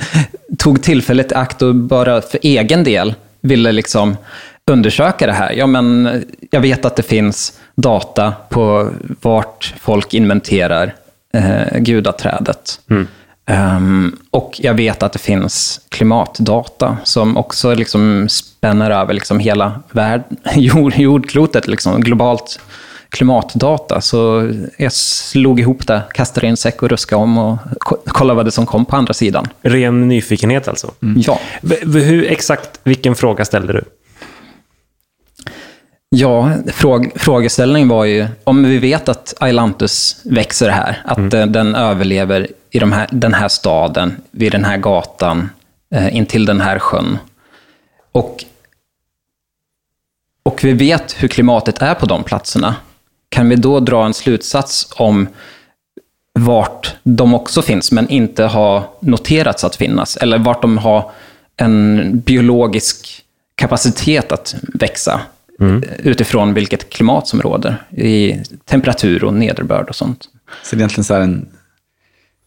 [0.58, 4.18] tog tillfället i akt och bara för egen del ville liksom
[4.72, 5.54] undersöka det här.
[5.54, 6.10] Ja, men
[6.52, 8.90] jag vet att det finns data på
[9.22, 10.96] vart folk inventerar
[11.34, 12.80] eh, gudaträdet.
[13.50, 19.82] Ehm, och jag vet att det finns klimatdata som också liksom spänner över liksom hela
[19.92, 20.24] värld,
[20.56, 22.60] jord, jordklotet, liksom globalt.
[23.10, 24.02] Klimatdata.
[24.02, 27.58] Så jag slog ihop det, kastade i en säck och ruskade om och
[28.06, 29.48] kollade vad det som kom på andra sidan.
[29.62, 30.92] Ren nyfikenhet alltså?
[31.02, 31.22] Mm.
[31.26, 31.40] Ja.
[31.82, 33.84] Hur, exakt vilken fråga ställde du?
[36.10, 41.52] Ja, fråg, frågeställningen var ju, om vi vet att Ailanthus växer här, att mm.
[41.52, 45.50] den överlever i de här, den här staden, vid den här gatan,
[45.96, 47.18] eh, intill den här sjön.
[48.12, 48.46] Och,
[50.44, 52.76] och vi vet hur klimatet är på de platserna.
[53.30, 55.28] Kan vi då dra en slutsats om
[56.34, 60.18] vart de också finns, men inte har noterats att finnas?
[60.18, 61.12] Eller vart de har
[61.58, 63.24] en biologisk
[63.56, 65.22] kapacitet att växa?
[65.60, 65.84] Mm.
[65.98, 70.30] Utifrån vilket klimat som råder i temperatur och nederbörd och sånt.
[70.64, 71.48] Så egentligen så en...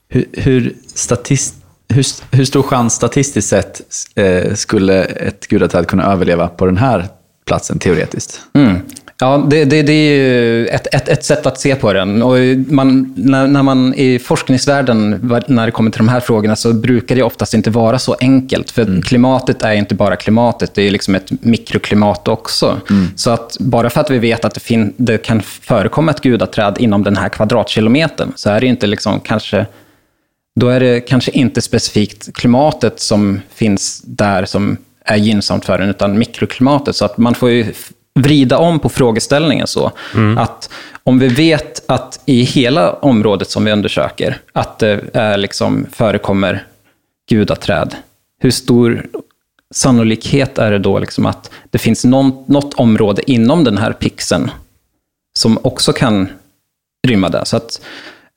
[0.09, 1.55] Hur, hur, statist,
[1.89, 3.81] hur, hur stor chans statistiskt sett
[4.15, 7.09] eh, skulle ett gudaträd kunna överleva på den här
[7.47, 8.41] platsen teoretiskt?
[8.55, 8.79] Mm.
[9.23, 12.23] Ja, det, det, det, är ju ett, ett, ett sätt att se på den.
[12.23, 16.73] Och man, när, när, man i forskningsvärlden, när det kommer till de här frågorna, så
[16.73, 18.71] brukar det oftast inte vara så enkelt.
[18.71, 19.03] För mm.
[19.03, 22.81] klimatet är inte bara klimatet, det är liksom ett mikroklimat också.
[22.91, 23.07] Mm.
[23.17, 26.77] Så att bara för att vi vet att det, fin, det kan förekomma ett gudaträd
[26.79, 29.67] inom den här kvadratkilometern, så är det inte liksom kanske
[30.61, 35.89] då är det kanske inte specifikt klimatet som finns där som är gynnsamt för den,
[35.89, 36.97] utan mikroklimatet.
[36.97, 37.73] Så att man får ju
[38.15, 39.93] vrida om på frågeställningen så.
[40.15, 40.39] Mm.
[40.39, 40.71] Att
[41.05, 46.67] om vi vet att i hela området som vi undersöker, att det är liksom, förekommer
[47.31, 47.97] gudaträd,
[48.39, 49.07] hur stor
[49.75, 54.51] sannolikhet är det då liksom att det finns någon, något område inom den här pixeln
[55.39, 56.29] som också kan
[57.09, 57.45] rymma det?
[57.45, 57.81] Så att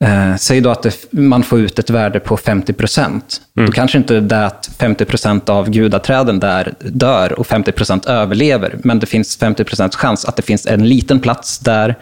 [0.04, 3.40] Eh, säg då att det, man får ut ett värde på 50 procent.
[3.56, 3.66] Mm.
[3.66, 8.78] Då kanske inte det att 50 procent av gudaträden där dör och 50 procent överlever,
[8.84, 11.94] men det finns 50 procents chans att det finns en liten plats där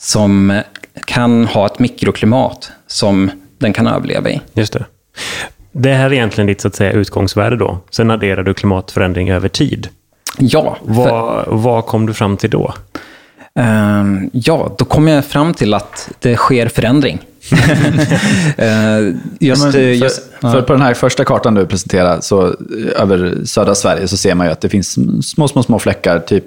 [0.00, 0.62] som
[1.06, 4.40] kan ha ett mikroklimat som den kan överleva i.
[4.52, 4.84] Just det.
[5.72, 7.78] Det här är egentligen ditt så att säga, utgångsvärde då.
[7.90, 9.88] Sen adderar du klimatförändring över tid.
[10.38, 10.76] Ja.
[10.82, 12.74] Vad, vad kom du fram till då?
[13.60, 17.18] Uh, ja, då kom jag fram till att det sker förändring.
[17.52, 17.58] uh,
[19.40, 23.44] just, ja, för, just, för på den här första kartan du presenterar, så, eh, över
[23.44, 26.44] södra Sverige, så ser man ju att det finns små, små, små fläckar, typ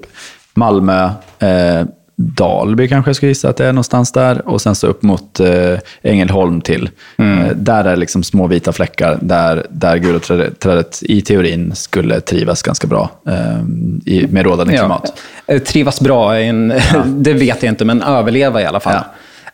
[0.53, 1.85] Malmö, eh,
[2.23, 4.47] Dalby kanske jag skulle gissa att det är någonstans där.
[4.47, 6.89] Och sen så upp mot eh, Ängelholm till.
[7.17, 7.45] Mm.
[7.45, 12.87] Eh, där är liksom små vita fläckar där, där guloträdet i teorin skulle trivas ganska
[12.87, 13.59] bra eh,
[14.05, 15.13] i, med rådande klimat.
[15.45, 15.53] Ja.
[15.53, 17.03] Eh, trivas bra, en, ja.
[17.07, 19.03] det vet jag inte, men överleva i alla fall.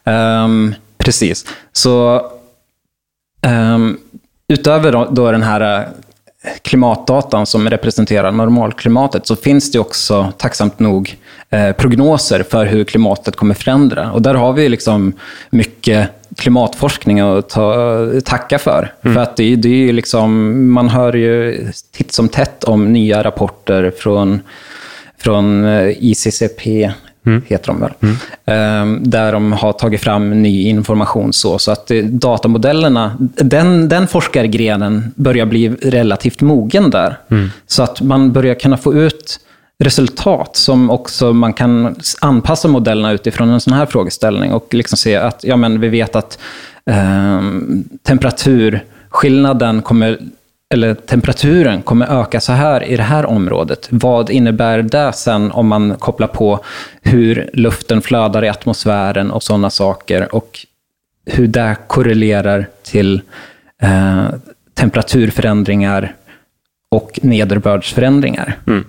[0.03, 0.43] Ja.
[0.43, 1.45] Um, precis.
[1.71, 2.21] Så
[3.47, 3.97] um,
[4.47, 5.89] utöver då, då den här
[6.61, 11.17] klimatdatan som representerar normalklimatet så finns det också, tacksamt nog,
[11.49, 14.11] eh, prognoser för hur klimatet kommer förändra.
[14.11, 15.13] Och där har vi liksom
[15.49, 18.93] mycket klimatforskning att ta, tacka för.
[19.01, 19.15] Mm.
[19.15, 23.91] För att det, det är liksom, man hör ju titt som tätt om nya rapporter
[23.97, 24.41] från,
[25.17, 26.91] från eh, ICCP,
[27.25, 27.41] Mm.
[27.47, 27.91] heter de väl.
[27.99, 28.15] Mm.
[28.45, 31.33] Ehm, där de har tagit fram ny information.
[31.33, 37.17] Så, så att datamodellerna, den, den forskargrenen börjar bli relativt mogen där.
[37.31, 37.49] Mm.
[37.67, 39.39] Så att man börjar kunna få ut
[39.79, 45.15] resultat som också man kan anpassa modellerna utifrån en sån här frågeställning och liksom se
[45.15, 46.39] att ja, men vi vet att
[46.85, 47.41] eh,
[48.03, 50.19] temperaturskillnaden kommer
[50.73, 53.87] eller temperaturen kommer öka så här i det här området.
[53.91, 56.63] Vad innebär det sen om man kopplar på
[57.01, 60.59] hur luften flödar i atmosfären och sådana saker och
[61.25, 63.21] hur det korrelerar till
[63.81, 64.25] eh,
[64.73, 66.15] temperaturförändringar
[66.91, 68.57] och nederbördsförändringar.
[68.67, 68.85] Mm.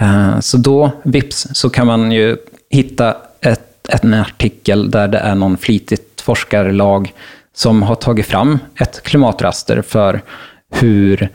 [0.00, 2.36] Eh, så då, vips, så kan man ju
[2.70, 7.12] hitta ett, ett, en artikel där det är någon flitigt forskarlag
[7.54, 10.22] som har tagit fram ett klimatraster för
[10.70, 11.28] hur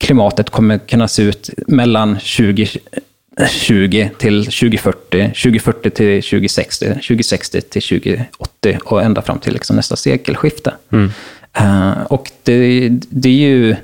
[0.00, 8.78] klimatet kommer kunna se ut mellan 2020 till 2040, 2040 till 2060, 2060 till 2080
[8.84, 10.74] och ända fram till liksom nästa sekelskifte.
[10.92, 11.12] Mm.
[11.60, 13.76] Uh, och det, det, är ju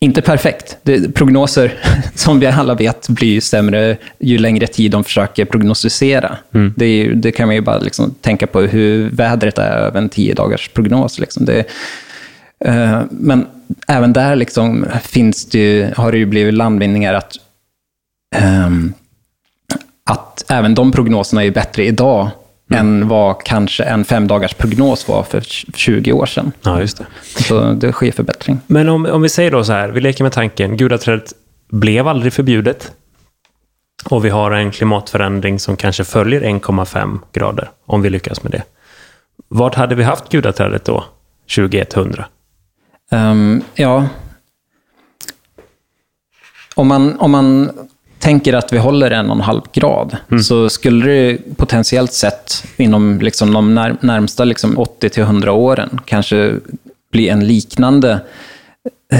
[0.00, 0.76] inte perfekt.
[0.82, 1.74] Det, prognoser,
[2.14, 6.36] som vi alla vet, blir sämre ju längre tid de försöker prognostisera.
[6.54, 6.74] Mm.
[6.76, 10.34] Det, det, kan man ju bara liksom tänka på hur vädret är över en tio
[10.34, 11.18] dagars prognos.
[11.18, 11.44] Liksom.
[11.44, 11.64] Det,
[12.68, 13.46] uh, men
[13.88, 17.36] även där liksom finns det, har det ju blivit landvinningar att,
[18.66, 18.94] um,
[20.10, 22.30] att även de prognoserna är bättre idag
[22.70, 22.86] mm.
[22.86, 26.52] än vad kanske en fem dagars prognos var för 20 år sedan.
[26.62, 27.06] Ja, just det.
[27.22, 28.60] Så det sker förbättring.
[28.66, 31.32] Men om, om vi säger då så här, vi leker med tanken, gudaträdet
[31.68, 32.92] blev aldrig förbjudet.
[34.04, 38.62] och vi har en klimatförändring som kanske följer 1,5 grader, om vi lyckas med det.
[39.48, 41.04] Vart hade vi haft gudaträdet då,
[41.54, 42.26] 2100?
[43.10, 44.06] Um, ja.
[46.74, 47.70] Om man, om man
[48.20, 50.42] tänker att vi håller en och en halv grad, mm.
[50.42, 56.54] så skulle det potentiellt sett inom liksom de när, närmsta liksom 80 100 åren kanske
[57.12, 58.20] bli en liknande,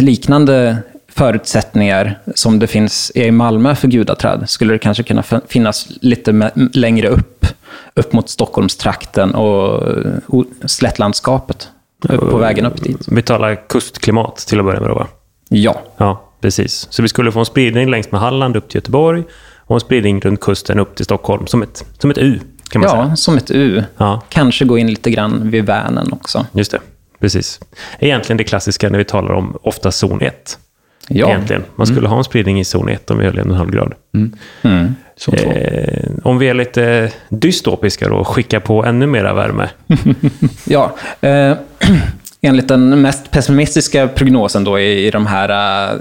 [0.01, 0.77] liknande
[1.09, 7.09] förutsättningar som det finns i Malmö för gudaträd, skulle det kanske kunna finnas lite längre
[7.09, 7.47] upp,
[7.95, 9.83] upp mot Stockholmstrakten och
[10.65, 11.69] slättlandskapet,
[12.09, 13.09] på vägen upp dit.
[13.09, 15.07] Vi talar kustklimat till att börja med då, va?
[15.49, 15.81] Ja.
[15.97, 16.87] Ja, precis.
[16.91, 19.25] Så vi skulle få en spridning längs med Halland upp till Göteborg
[19.57, 22.89] och en spridning runt kusten upp till Stockholm, som ett, som ett U, kan man
[22.89, 23.09] ja, säga.
[23.09, 23.83] Ja, som ett U.
[23.97, 24.23] Ja.
[24.29, 26.47] Kanske gå in lite grann vid Vänern också.
[26.53, 26.81] Just det,
[27.19, 27.61] precis.
[27.99, 30.59] Egentligen det klassiska när vi talar om ofta zon 1.
[31.09, 31.29] Ja.
[31.29, 31.65] Egentligen.
[31.77, 32.11] Man skulle mm.
[32.11, 33.95] ha en spridning i zon 1 om vi höll en och en halv grad.
[34.15, 34.37] Mm.
[34.63, 34.95] Mm.
[35.33, 39.69] Eh, om vi är lite dystopiska då, skicka på ännu mera värme.
[40.65, 41.57] ja, eh,
[42.41, 45.51] enligt den mest pessimistiska prognosen då i, i de här
[45.95, 46.01] uh,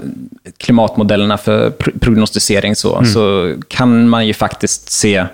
[0.56, 3.10] klimatmodellerna för pr prognostisering så, mm.
[3.10, 5.26] så kan man ju faktiskt se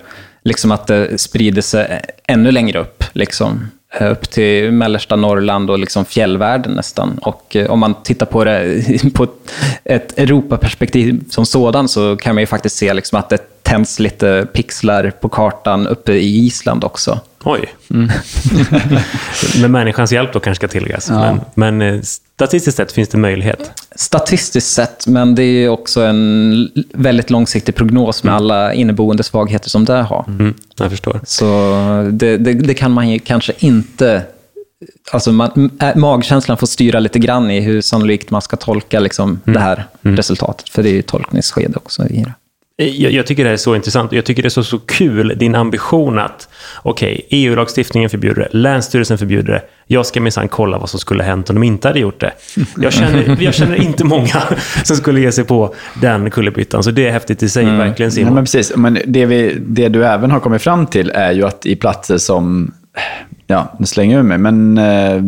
[0.43, 3.03] liksom att det sprider sig ännu längre upp.
[3.13, 3.71] Liksom.
[3.93, 7.17] Eh, upp till mellersta Norrland och liksom fjällvärlden nästan.
[7.17, 9.27] Och eh, om man tittar på det på
[9.83, 14.47] ett Europaperspektiv som sådan så kan man ju faktiskt se liksom att det tänds lite
[14.53, 17.19] pixlar på kartan uppe i Island också.
[17.43, 17.73] Oj.
[17.89, 18.09] Mm.
[19.61, 21.09] Med människans hjälp då kanske ska tilläggas.
[21.09, 21.19] Ja.
[21.55, 22.01] Men, men, eh,
[22.37, 23.71] statistiskt sett finns det möjlighet.
[23.95, 28.37] Statistiskt sett, men det är också en väldigt långsiktig prognos med mm.
[28.37, 30.25] alla inneboende svagheter som det har.
[30.27, 31.19] Mm, jag förstår.
[31.23, 31.45] Så
[32.11, 34.23] det, det, det kan man ju kanske inte
[35.11, 39.53] Alltså man, magkänslan får styra lite grann i hur sannolikt man ska tolka liksom mm.
[39.53, 40.17] det här mm.
[40.17, 40.69] resultatet.
[40.69, 42.33] För det är ju tolkningsskede också i det.
[42.79, 44.11] Jag, jag, tycker det är så intressant.
[44.11, 46.49] Jag tycker det är så, så kul, din ambition att
[46.83, 49.61] okej, okay, EU-lagstiftningen förbjuder det, Länsstyrelsen förbjuder det.
[49.87, 52.33] Jag ska minsann kolla vad som skulle ha hänt om de inte hade gjort det.
[52.77, 54.43] Jag känner, jag känner inte många
[54.83, 56.83] som skulle ge sig på den kullerbyttan.
[56.83, 57.77] Så det är häftigt i sig, mm.
[57.77, 58.27] verkligen Simon.
[58.27, 58.75] Ja, men precis.
[58.75, 62.17] Men det, vi, det du även har kommit fram till är ju att i platser
[62.17, 62.73] som,
[63.47, 65.23] ja, nu slänger jag mig, men eh,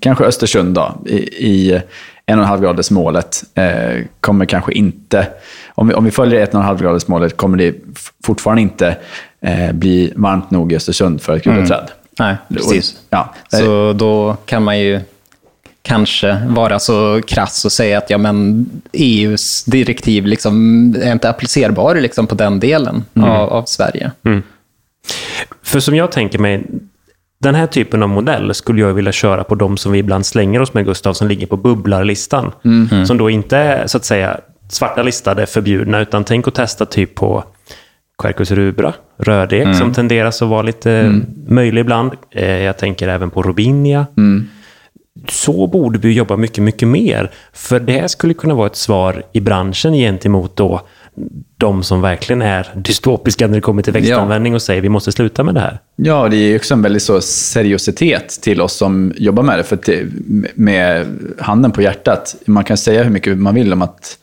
[0.00, 1.80] kanske Östersund då, i, i
[2.30, 5.26] en och en halv graders målet eh, kommer kanske inte,
[5.68, 7.74] om vi, om vi följer ett och en halv graders målet kommer det
[8.24, 8.96] fortfarande inte
[9.40, 11.68] eh, bli varmt nog i Östersund för att kulla mm.
[11.68, 11.90] träd.
[12.18, 12.96] Nej, precis.
[13.10, 13.34] Ja.
[13.48, 15.00] Så då kan man ju
[15.82, 21.94] kanske vara så krass och säga att ja, men EUs direktiv liksom är inte applicerbar
[21.94, 23.30] liksom på den delen mm.
[23.30, 24.10] av, av, Sverige.
[24.24, 24.42] Mm.
[25.62, 26.64] För som jag tänker mig,
[27.40, 30.60] den här typen av modell skulle jag vilja köra på de som vi ibland slänger
[30.60, 32.52] oss med, Gustav, som ligger på bubblarlistan.
[32.64, 33.06] Mm.
[33.06, 37.14] Som då inte är, så att säga, svarta listade förbjudna, utan tänk att testa typ
[37.14, 37.44] på
[38.22, 39.74] Quercus rubra, rödek, mm.
[39.74, 41.26] som tenderas att vara lite mm.
[41.48, 42.12] möjlig ibland.
[42.30, 44.06] Eh, jag tänker även på robinia.
[44.16, 44.48] Mm.
[45.28, 47.30] Så borde vi jobba mycket, mycket mer.
[47.52, 50.80] För det skulle kunna vara ett svar i branschen gentemot då
[51.56, 55.44] de som verkligen är dystopiska när det kommer till växtanvändning och säger vi måste sluta
[55.44, 55.78] med det här.
[55.96, 59.62] Ja, det är också en väldigt så seriositet till oss som jobbar med det.
[59.62, 60.10] För till,
[60.54, 61.06] med
[61.38, 64.18] handen på hjärtat, man kan säga hur mycket man vill om att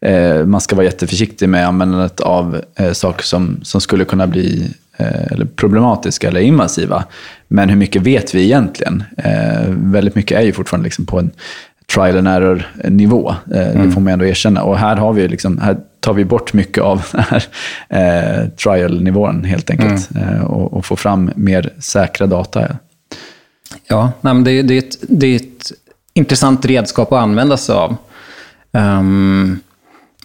[0.00, 4.70] eh, man ska vara jätteförsiktig med användandet av eh, saker som, som skulle kunna bli
[4.96, 7.04] eh, eller problematiska eller invasiva.
[7.48, 9.04] Men hur mycket vet vi egentligen?
[9.16, 11.30] Eh, väldigt mycket är ju fortfarande liksom på en
[11.94, 13.34] trial and error-nivå.
[13.54, 13.86] Eh, mm.
[13.86, 14.62] Det får man ändå erkänna.
[14.62, 17.44] Och här, har vi liksom, här tar vi bort mycket av den här
[17.88, 20.10] eh, trial-nivån helt enkelt.
[20.10, 20.28] Mm.
[20.28, 22.76] Eh, och, och får fram mer säkra data.
[23.86, 25.72] Ja, nej, men det, det, är ett, det är ett
[26.14, 27.96] intressant redskap att använda sig av.
[28.70, 29.60] Um,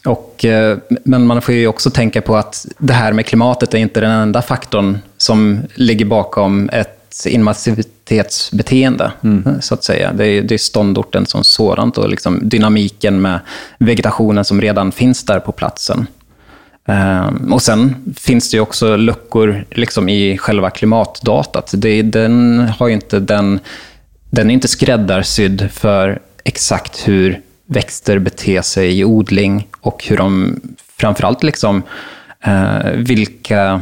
[0.05, 3.77] och, eh, men man får ju också tänka på att det här med klimatet är
[3.77, 9.61] inte den enda faktorn som ligger bakom ett invasivitetsbeteende, mm.
[9.61, 10.13] så att säga.
[10.13, 13.39] Det är, det är ståndorten som sådant och liksom dynamiken med
[13.79, 16.07] vegetationen som redan finns där på platsen.
[16.85, 21.73] Um, och sen finns det också luckor liksom i själva klimatdatat.
[21.77, 23.59] Det, den, har inte den,
[24.29, 30.59] den är inte skräddarsydd för exakt hur växter beter sig i odling och hur de,
[30.97, 31.83] framförallt liksom,
[32.47, 33.81] uh, vilka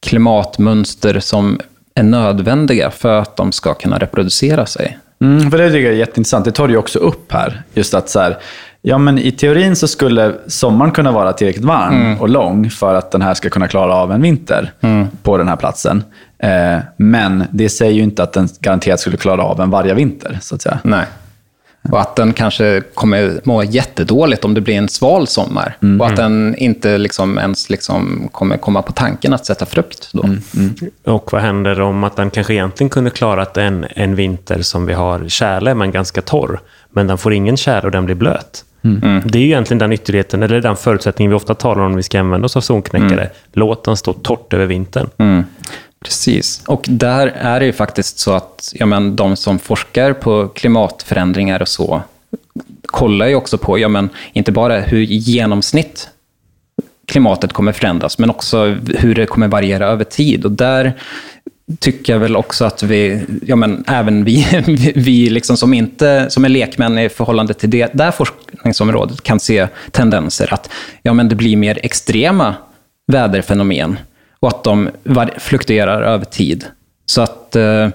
[0.00, 1.60] klimatmönster som
[1.94, 4.98] är nödvändiga för att de ska kunna reproducera sig.
[5.20, 6.44] Mm, för det tycker jag är jätteintressant.
[6.44, 7.62] Det tar du också upp här.
[7.74, 8.38] Just att så här,
[8.82, 12.20] ja men i teorin så skulle sommaren kunna vara tillräckligt varm mm.
[12.20, 15.06] och lång för att den här ska kunna klara av en vinter mm.
[15.22, 16.04] på den här platsen.
[16.38, 20.38] Eh, men det säger ju inte att den garanterat skulle klara av en varje vinter,
[20.42, 20.78] så att säga.
[20.82, 21.06] Nej.
[21.90, 25.76] Och att den kanske kommer må jättedåligt om det blir en sval sommar.
[25.82, 26.00] Mm.
[26.00, 30.22] Och att den inte liksom ens liksom kommer komma på tanken att sätta frukt då.
[30.22, 30.40] Mm.
[31.04, 34.92] Och vad händer om att den kanske egentligen kunde klarat en, en vinter som vi
[34.92, 36.60] har tjäle, men ganska torr.
[36.90, 38.64] Men den får ingen tjäle och den blir blöt.
[39.24, 42.02] Det är ju egentligen den ytterligheten, eller den förutsättningen vi ofta talar om när vi
[42.02, 43.30] ska använda oss av zonknäckare.
[43.52, 45.08] Låt den stå torrt över vintern.
[46.02, 46.62] Precis.
[46.66, 51.62] Och där är det ju faktiskt så att ja, men, de som forskar på klimatförändringar
[51.62, 52.02] och så
[52.86, 56.08] kollar ju också på, ja, men, inte bara hur i genomsnitt
[57.06, 60.44] klimatet kommer förändras, men också hur det kommer variera över tid.
[60.44, 60.92] Och där
[61.80, 64.46] tycker jag väl också att vi, ja men även vi,
[64.96, 69.68] vi liksom som, inte, som är lekmän i förhållande till det där forskningsområdet kan se
[69.90, 70.70] tendenser att
[71.02, 72.54] ja men det blir mer extrema
[73.12, 73.98] väderfenomen
[74.42, 74.90] och att de
[75.38, 76.64] fluktuerar över tid.
[77.06, 77.88] Så att eh,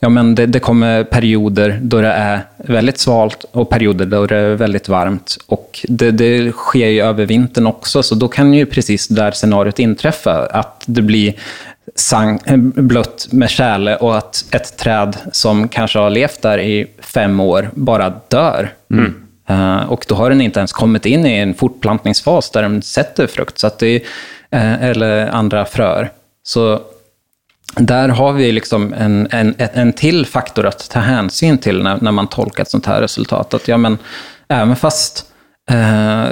[0.00, 4.36] ja men det, det kommer perioder då det är väldigt svalt och perioder då det
[4.36, 5.36] är väldigt varmt.
[5.46, 9.30] Och det, det sker ju över vintern också, så då kan ju precis det där
[9.30, 11.34] scenariot inträffa, att det blir
[11.94, 12.40] sang,
[12.74, 17.70] blött med tjäle och att ett träd som kanske har levt där i fem år
[17.74, 18.72] bara dör.
[19.48, 23.26] Eh, och då har den inte ens kommit in i en fortplantningsfas där den sätter
[23.26, 24.02] frukt, så att det, eh,
[24.50, 26.12] Eh, eller andra fröer.
[26.42, 26.82] Så
[27.76, 32.12] där har vi liksom en, en, en till faktor att ta hänsyn till när, när
[32.12, 33.54] man tolkar ett sånt här resultat.
[33.54, 33.98] Att, ja, men,
[34.48, 35.26] även fast
[35.70, 36.24] eh,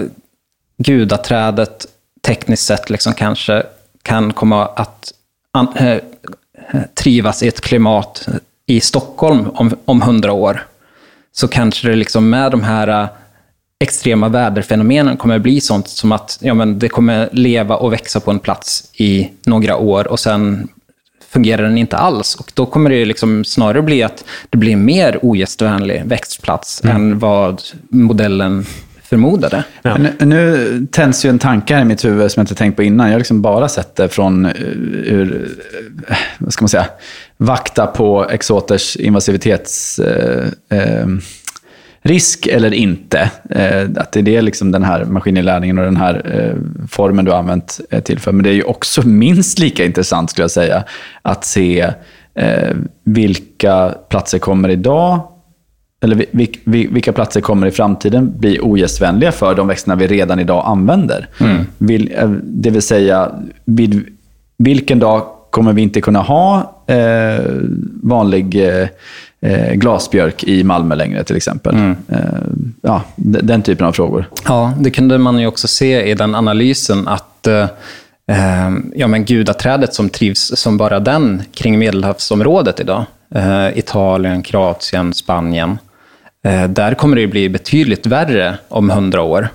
[0.78, 1.86] gudaträdet
[2.22, 3.62] tekniskt sett liksom kanske
[4.02, 5.12] kan komma att
[5.52, 6.00] an, eh,
[6.94, 8.28] trivas i ett klimat
[8.66, 10.66] i Stockholm om, om hundra år,
[11.32, 13.08] så kanske det liksom med de här eh,
[13.80, 18.30] extrema väderfenomenen kommer bli sånt som att ja, men det kommer leva och växa på
[18.30, 20.68] en plats i några år och sen
[21.30, 22.34] fungerar den inte alls.
[22.34, 27.62] Och då kommer det liksom snarare bli att det blir mer ogästvänlig växtplats än vad
[27.88, 28.66] modellen
[29.02, 29.64] förmodade.
[29.82, 29.96] Ja.
[29.96, 32.82] Nu, nu tänds ju en tanke här i mitt huvud som jag inte tänkt på
[32.82, 33.06] innan.
[33.06, 34.52] Jag har liksom bara sett det från eh,
[35.04, 35.48] ur,
[36.08, 36.86] eh, vad ska man säga,
[37.36, 39.98] vakta på exoters invasivitets...
[39.98, 40.46] Eh,
[40.78, 41.06] eh,
[42.02, 43.30] risk eller inte.
[43.50, 47.30] Eh, att det är det liksom den här maskininlärningen och den här eh, formen du
[47.30, 48.32] har använt eh, till för.
[48.32, 50.84] Men det är ju också minst lika intressant, skulle jag säga,
[51.22, 51.90] att se
[53.04, 55.20] vilka platser kommer idag
[56.02, 60.06] eller vi- vi- vi- vilka platser kommer i framtiden bli ogästvänliga för de växterna vi
[60.06, 61.28] redan idag använder.
[62.12, 63.32] Eh, det vill säga,
[64.58, 66.74] vilken dag kommer vi inte kunna ha
[68.02, 68.56] vanlig
[69.40, 71.94] eh, glasbjörk i Malmö längre till exempel?
[72.08, 72.18] Eh,
[72.82, 74.28] ja, den typen av frågor.
[74.44, 77.66] Ja, det kunde man ju också se i den analysen att eh,
[78.30, 85.14] eh, ja, men gudaträdet som trivs som bara den kring Medelhavsområdet idag, eh, Italien, Kroatien,
[85.14, 85.78] Spanien,
[86.44, 89.48] eh, där kommer det bli betydligt värre om hundra år.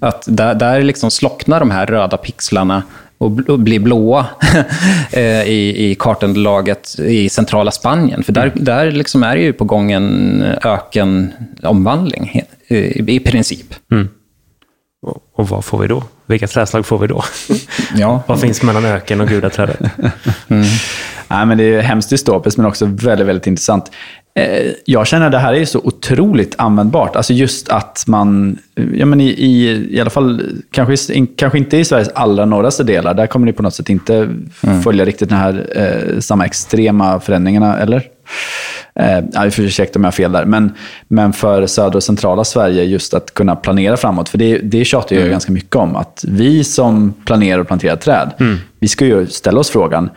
[0.00, 2.82] Att där, där liksom slocknar de här röda pixlarna
[3.18, 4.26] och bl- och blir blåa
[5.12, 8.22] eh, i, i kartunderlaget i centrala Spanien.
[8.22, 13.74] För där, där liksom är det ju på gång en ökenomvandling i, i princip.
[15.06, 16.04] Och, och vad får vi då?
[16.26, 17.24] Vilka trädslag får vi då?
[17.96, 18.22] Ja.
[18.26, 19.80] vad finns mellan öken och gudaträdet?
[21.28, 23.90] Nej, men det är hemskt dystopiskt, men också väldigt, väldigt intressant.
[24.38, 27.16] Eh, Jag känner att det här är så otroligt användbart.
[27.16, 28.58] Alltså just att man,
[28.94, 32.84] ja men i, i, i alla fall, kanske, in, kanske inte i Sveriges allra norraste
[32.84, 34.28] delar, där kommer det på något sätt inte
[34.84, 38.02] följa riktigt den här eh, samma extrema förändringarna, eller?
[38.94, 40.44] Eh, ja, vi får ursäkta om jag har fel där.
[40.44, 40.72] Men,
[41.08, 44.28] men för södra och centrala Sverige, just att kunna planera framåt.
[44.28, 45.96] För det, det tjatar jag ganska mycket om.
[45.96, 48.30] Att vi som planerar och planterar träd,
[48.80, 50.10] vi ska ju ställa oss frågan,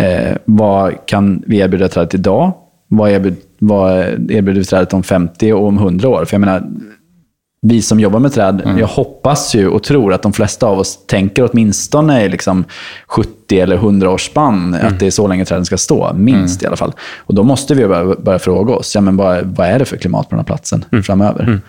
[0.00, 2.52] eh, vad kan vi erbjuda trädet idag?
[2.88, 6.24] Vad, erbjud, vad erbjuder vi trädet om 50 och om 100 år?
[6.24, 6.70] För jag menar,
[7.62, 11.06] vi som jobbar med träd, jag hoppas ju och tror att de flesta av oss
[11.06, 12.64] tänker åtminstone liksom
[13.06, 16.66] 70 eller 100 års spann, att det är så länge träden ska stå, minst i
[16.66, 16.92] alla fall.
[17.18, 19.96] Och då måste vi börja, börja fråga oss, ja, men vad, vad är det för
[19.96, 21.60] klimat på den här platsen framöver?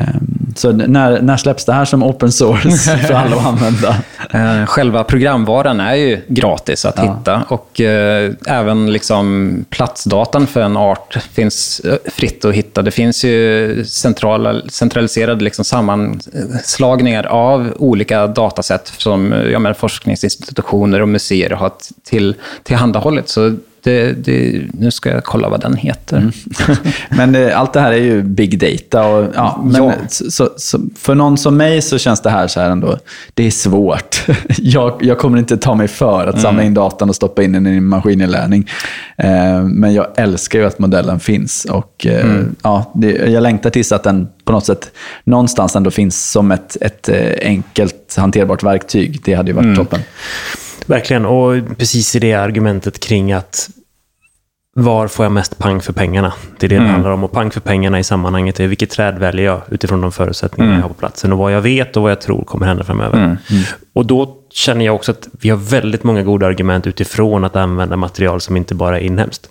[0.00, 3.96] Ehm, Så när, när släpps det här som open source för alla att använda?
[4.30, 10.76] Eh, Själva programvaran är ju gratis att hitta och eh, även liksom platsdatan för en
[10.76, 12.82] art finns eh, fritt att hitta.
[12.82, 21.08] Det finns ju centrala, centraliserade liksom sammanslagningar av olika datasätt som eh, ja, forskningsinstitutioner och
[21.08, 21.72] museer har
[22.04, 23.28] till, tillhandahållit.
[23.28, 26.16] Så Det, det, nu ska jag kolla vad den heter.
[26.16, 26.32] Mm.
[27.10, 29.06] men eh, allt det här är ju big data.
[29.06, 29.92] Och, ja, men, Ja.
[30.08, 32.98] Så, så, för någon som mig så känns det här så här ändå,
[33.34, 34.24] det är svårt.
[34.58, 37.66] jag, jag kommer inte ta mig för att samla in datan och stoppa in den
[37.66, 38.70] i maskininlärning.
[39.16, 41.64] Eh, men jag älskar ju att modellen finns.
[41.64, 44.90] Och, eh, ja, det, jag längtar tills att den på något sätt
[45.24, 49.20] någonstans ändå finns som ett, ett eh, enkelt hanterbart verktyg.
[49.24, 50.00] Det hade ju varit toppen.
[50.86, 53.70] Verkligen, och precis i det argumentet kring att
[54.74, 56.32] var får jag mest pang för pengarna?
[56.58, 57.24] Det är det det handlar om.
[57.24, 60.82] Och pang för pengarna i sammanhanget är vilket träd väljer jag utifrån de förutsättningar jag
[60.82, 63.36] har på platsen och vad jag vet och vad jag tror kommer hända framöver.
[63.92, 67.96] Och då känner jag också att vi har väldigt många goda argument utifrån att använda
[67.96, 69.48] material som inte bara är inhemskt.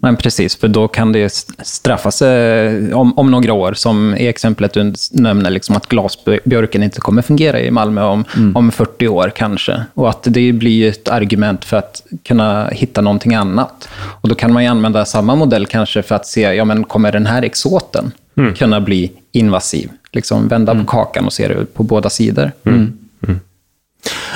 [0.00, 4.72] Men precis, för då kan det straffa sig om, om några år, som i exemplet
[4.72, 9.82] du nämner, liksom att glasbjörken inte kommer fungera i Malmö om, om 40 år kanske.
[9.94, 13.88] Och att det blir ett argument för att kunna hitta någonting annat.
[13.94, 17.12] Och då kan man ju använda samma modell kanske för att se, ja men kommer
[17.12, 18.12] den här exoten
[18.56, 19.90] kunna bli invasiv?
[20.12, 22.52] Liksom vända på kakan och se det på båda sidor.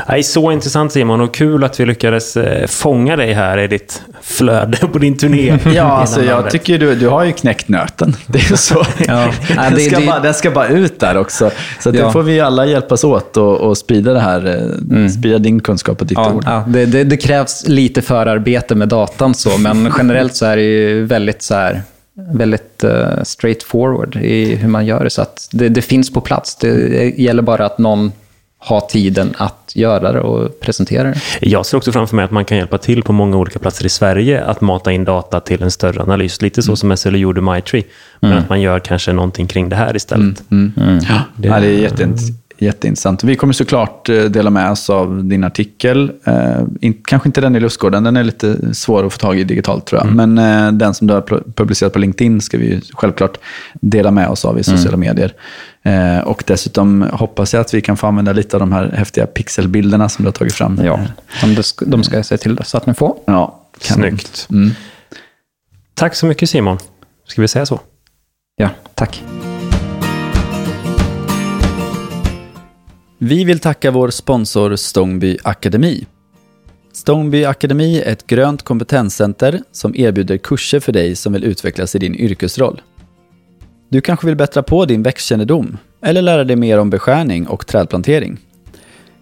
[0.09, 4.03] Nej, så intressant Simon och kul att vi lyckades eh, fånga dig här i ditt
[4.23, 5.59] flöde på din turné.
[5.75, 6.53] Ja, alltså jag landet.
[6.53, 8.17] tycker du, du har ju knäckt nöten.
[8.27, 8.85] Det är så.
[9.07, 9.31] Ja.
[9.57, 11.51] Den, det- ska det- bara, den ska bara ut där också.
[11.81, 12.07] Så att Ja.
[12.07, 14.47] det får vi alla hjälpas åt och, och sprida det här,
[14.95, 16.45] eh, sprida din kunskap och ditt Ja, ord.
[16.47, 20.63] ja, det, det, det krävs lite förarbete med datan, så, men generellt så är det
[20.63, 21.83] ju väldigt, så här,
[22.33, 25.11] väldigt uh, straightforward i hur man gör det.
[25.11, 26.57] Så att det, det finns på plats.
[26.57, 28.13] Det gäller bara att någon
[28.65, 31.21] har tiden att göra det och presentera det.
[31.41, 33.89] Jag ser också framför mig att man kan hjälpa till på många olika platser i
[33.89, 36.43] Sverige att mata in data till en större analys.
[36.43, 37.83] Lite så som SLU gjorde med iTree.
[38.21, 40.43] Men att man gör kanske någonting kring det här istället.
[41.09, 42.21] Ja, det är jätteint,
[42.65, 43.25] jätteintressant.
[43.25, 46.13] Vi kommer såklart eh, dela med oss av din artikel.
[46.25, 49.87] Eh, kanske inte den i Lustgården, den är lite svår att få tag i digitalt
[49.87, 50.15] tror jag.
[50.15, 53.39] Men eh, den som du har publicerat på LinkedIn ska vi självklart
[53.75, 55.33] dela med oss av i sociala medier.
[55.83, 59.27] Eh, och dessutom hoppas jag att vi kan få använda lite av de här häftiga
[59.27, 60.81] pixelbilderna som du har tagit fram.
[60.85, 61.01] Ja,
[61.87, 63.17] de, ska- jag se till så att ni får.
[63.25, 64.09] ja kanon.
[64.11, 64.49] Snyggt.
[65.95, 66.79] Tack så mycket Simon.
[67.27, 67.81] Ska vi säga så?
[68.57, 69.23] Ja, tack.
[73.27, 76.07] Vi vill tacka vår sponsor Stångby Akademi.
[76.93, 81.99] Stångby Akademi är ett grönt kompetenscenter som erbjuder kurser för dig som vill utvecklas i
[81.99, 82.83] din yrkesroll.
[83.89, 88.39] Du kanske vill bättra på din växtkännedom eller lära dig mer om beskärning och trädplantering.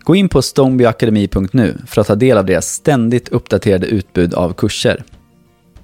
[0.00, 5.04] Gå in på stångbyakademi.nu för att ta del av deras ständigt uppdaterade utbud av kurser.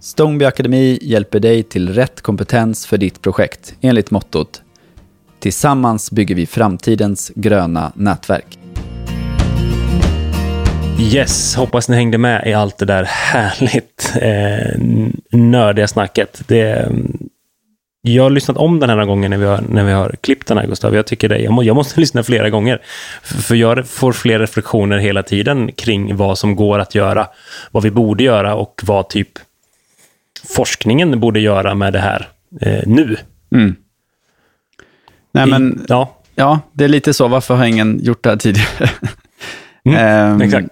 [0.00, 4.62] Stångby Akademi hjälper dig till rätt kompetens för ditt projekt enligt mottot
[5.40, 8.58] Tillsammans bygger vi framtidens gröna nätverk.
[11.00, 14.80] Yes, hoppas ni hängde med i allt det där härligt eh,
[15.30, 16.42] nördiga snacket.
[16.46, 16.88] Det,
[18.00, 20.58] jag har lyssnat om den här gången när vi har, när vi har klippt den
[20.58, 20.94] här, Gustav.
[20.94, 22.82] Jag tycker det, jag, må, jag måste lyssna flera gånger.
[23.22, 27.26] För jag får fler reflektioner hela tiden kring vad som går att göra,
[27.70, 29.38] vad vi borde göra och vad typ
[30.48, 32.28] forskningen borde göra med det här
[32.60, 33.16] eh, nu.
[35.32, 37.28] Nej, I- men, ja, ja, det är lite så.
[37.28, 38.90] Varför har ingen gjort det här tidigare?
[39.84, 40.68] Mm, Ehm, exakt.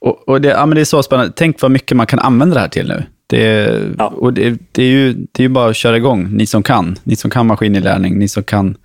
[0.00, 1.32] Och, och det, ja, men det är så spännande.
[1.36, 3.04] Tänk vad mycket man kan använda det här till nu.
[3.26, 4.06] Det, Ja.
[4.06, 6.98] och det, det, är ju, det är ju bara att köra igång, ni som kan.
[7.02, 8.76] Ni som kan maskininlärning, ni som kan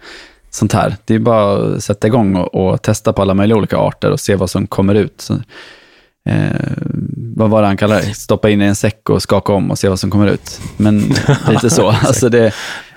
[0.49, 0.95] sånt här.
[1.06, 4.20] Det är bara att sätta igång och, och testa på alla möjliga olika arter och
[4.20, 5.14] se vad som kommer ut.
[5.22, 5.34] Så,
[6.30, 6.51] eh,
[7.36, 8.14] vad var det han kallade det?
[8.14, 10.60] Stoppa in i en säck och skaka om och se vad som kommer ut.
[10.78, 10.99] Men
[11.49, 11.88] lite så.
[11.89, 12.53] alltså det,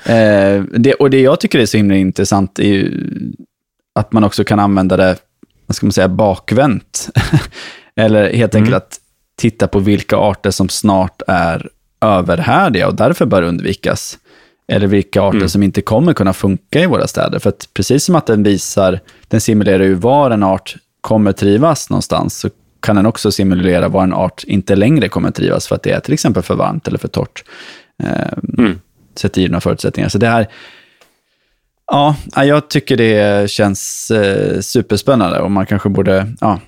[0.08, 3.04] eh, det, och det jag tycker är så himla intressant är ju
[3.94, 5.16] att man också kan använda det,
[5.66, 7.08] vad ska man säga, bakvänt.
[7.96, 8.96] Eller helt enkelt att
[9.36, 11.68] titta på vilka arter som snart är
[12.00, 14.18] överhärdiga och därför bör undvikas.
[14.68, 17.38] Eller vilka arter som inte kommer kunna funka i våra städer.
[17.38, 21.90] För att precis som att den visar, den simulerar ju var en art kommer trivas
[21.90, 22.50] någonstans, så
[22.80, 26.00] kan den också simulera var en art inte längre kommer trivas för att det är
[26.00, 27.44] till exempel för varmt eller för torrt.
[28.02, 28.38] Eh,
[29.18, 30.08] Sett givna förutsättningar.
[30.08, 30.48] Så det här,
[31.86, 36.60] ja, ja, jag tycker det känns eh, superspännande och man kanske borde, ja,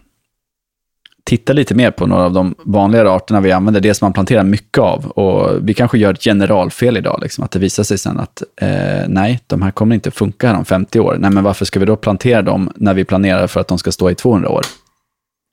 [1.24, 4.44] titta lite mer på några av de vanligare arterna vi använder, det som man planterar
[4.44, 5.06] mycket av.
[5.06, 9.08] Och vi kanske gör ett generalfel idag, liksom, att det visar sig sen att eh,
[9.08, 11.16] nej, de här kommer inte funka här om 50 år.
[11.18, 13.92] Nej, men varför ska vi då plantera dem när vi planerar för att de ska
[13.92, 14.62] stå i 200 år?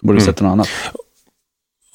[0.02, 0.70] Då borde vi sätta något annat.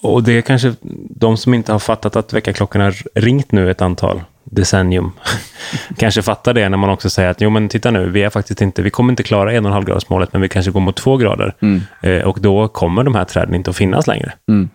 [0.03, 0.75] Och det är kanske
[1.11, 4.21] de som inte har fattat att väckarklockorna har ringt nu ett antal
[4.53, 5.13] decennium.
[5.97, 8.61] kanske fattar det när man också säger att jo men titta nu, vi är faktiskt
[8.61, 11.55] inte, vi kommer inte klara 1,5 gradsmålet men vi kanske går mot 2 grader.
[12.01, 14.33] Eh, och då kommer de här träden inte att finnas längre.
[14.49, 14.69] Mm.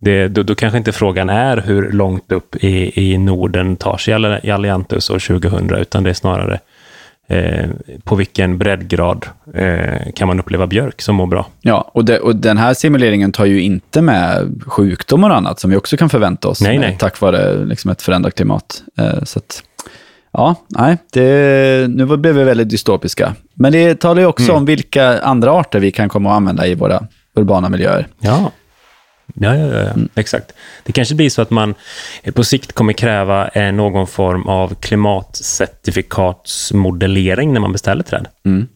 [0.00, 4.40] Det, då, då kanske inte frågan är hur långt upp i, i Norden tar sig
[4.42, 6.60] i Alliantus år 2000, utan det är snarare
[7.28, 7.70] eh,
[8.04, 11.46] på vilken breddgrad eh, kan man uppleva björk som mår bra.
[11.60, 15.70] Ja, och, det, och den här simuleringen tar ju inte med sjukdomar och annat som
[15.70, 16.96] vi också kan förvänta oss nej, nej.
[16.98, 18.82] tack vare liksom, ett förändrat klimat.
[18.98, 19.62] Eh, så att,
[20.32, 23.34] ja, nej, det, nu blev vi väldigt dystopiska.
[23.54, 24.56] Men det talar ju också mm.
[24.56, 27.06] om vilka andra arter vi kan komma att använda i våra
[27.36, 28.08] urbana miljöer.
[28.20, 28.50] Ja.
[29.34, 30.08] Ja, ja, ja, mm.
[30.14, 30.52] exakt.
[30.84, 31.74] Det kanske blir så att man
[32.34, 38.28] på sikt kommer kräva eh, någon form av klimatcertifikatsmodellering när man beställer träd.
[38.44, 38.68] Mm.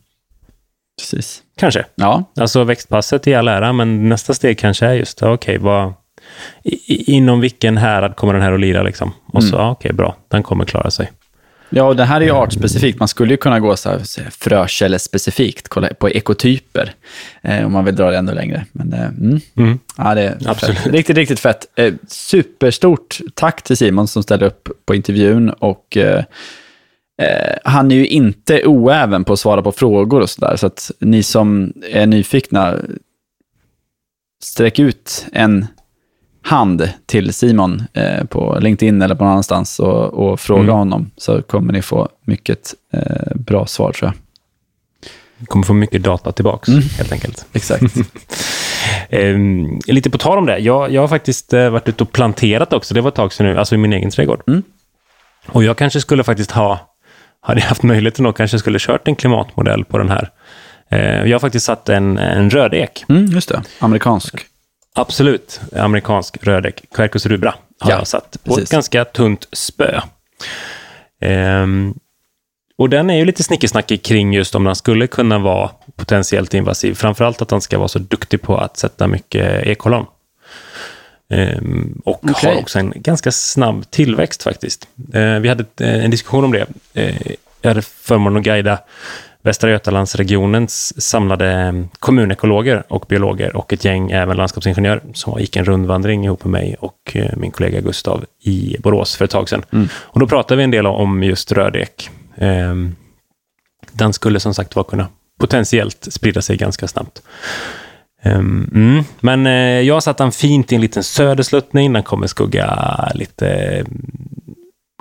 [0.98, 1.42] Precis.
[1.58, 1.84] Kanske.
[1.94, 2.24] Ja.
[2.40, 5.92] Alltså växtpasset i all ära, men nästa steg kanske är just, okej, okay,
[7.06, 9.12] inom vilken härad kommer den här att lira liksom?
[9.32, 9.68] Och så, mm.
[9.68, 11.10] okej, okay, bra, den kommer klara sig.
[11.68, 12.98] Ja, och det här är ju artspecifikt.
[12.98, 16.94] Man skulle ju kunna gå så här, frökällespecifikt, kolla på ekotyper,
[17.42, 18.66] eh, om man vill dra det ännu längre.
[18.72, 19.40] Men eh, mm.
[19.56, 19.78] Mm.
[19.96, 20.86] Ja, det är Absolut.
[20.86, 21.66] riktigt, riktigt fett.
[21.76, 25.50] Eh, superstort tack till Simon som ställde upp på intervjun.
[25.50, 26.24] Och, eh,
[27.22, 30.56] eh han är ju inte oäven på att svara på frågor och sådär.
[30.56, 32.74] Så att ni som är nyfikna,
[34.42, 35.66] sträck ut en
[36.46, 40.74] hand till Simon eh, på LinkedIn eller på någon annanstans och, och fråga mm.
[40.74, 44.14] honom, så kommer ni få mycket eh, bra svar tror jag.
[45.38, 46.84] Vi kommer få mycket data tillbaka, mm.
[46.98, 47.46] helt enkelt.
[47.52, 47.82] Exakt.
[49.08, 49.36] eh,
[49.86, 52.94] lite på tal om det, jag, jag har faktiskt eh, varit ute och planterat också,
[52.94, 54.42] det var ett tag sedan nu, alltså i min egen trädgård.
[54.46, 54.62] Mm.
[55.46, 56.96] Och jag kanske skulle faktiskt ha,
[57.40, 60.30] hade jag haft möjligheten då, kanske skulle kört en klimatmodell på den här.
[60.90, 63.04] Eh, jag har faktiskt satt en, en rödek.
[63.08, 64.46] Mm, just det, amerikansk.
[64.96, 65.60] Absolut.
[65.76, 68.64] Amerikansk rödek, Quercus rubra, har ja, jag satt på precis.
[68.64, 70.00] ett ganska tunt spö.
[71.20, 71.94] Ehm,
[72.78, 76.94] och den är ju lite snickesnackig kring just om den skulle kunna vara potentiellt invasiv.
[76.94, 80.06] Framförallt att den ska vara så duktig på att sätta mycket ekollon.
[81.30, 82.52] Ehm, och okay.
[82.54, 84.88] har också en ganska snabb tillväxt faktiskt.
[85.14, 86.66] Ehm, vi hade en diskussion om det.
[86.94, 87.16] Ehm,
[87.60, 88.78] jag hade förmånen att guida
[89.46, 96.24] Västra Götalandsregionens samlade kommunekologer och biologer och ett gäng även landskapsingenjörer som gick en rundvandring
[96.24, 99.64] ihop med mig och eh, min kollega Gustav i Borås för ett tag sedan.
[99.72, 99.88] Mm.
[99.94, 102.10] Och då pratade vi en del om just rödek.
[102.36, 102.96] Ehm,
[103.92, 105.08] den skulle som sagt var kunna
[105.40, 107.22] potentiellt sprida sig ganska snabbt.
[108.22, 109.04] Ehm, mm.
[109.20, 111.92] Men eh, jag satt den fint i en liten södersluttning.
[111.92, 113.84] Den kommer skugga lite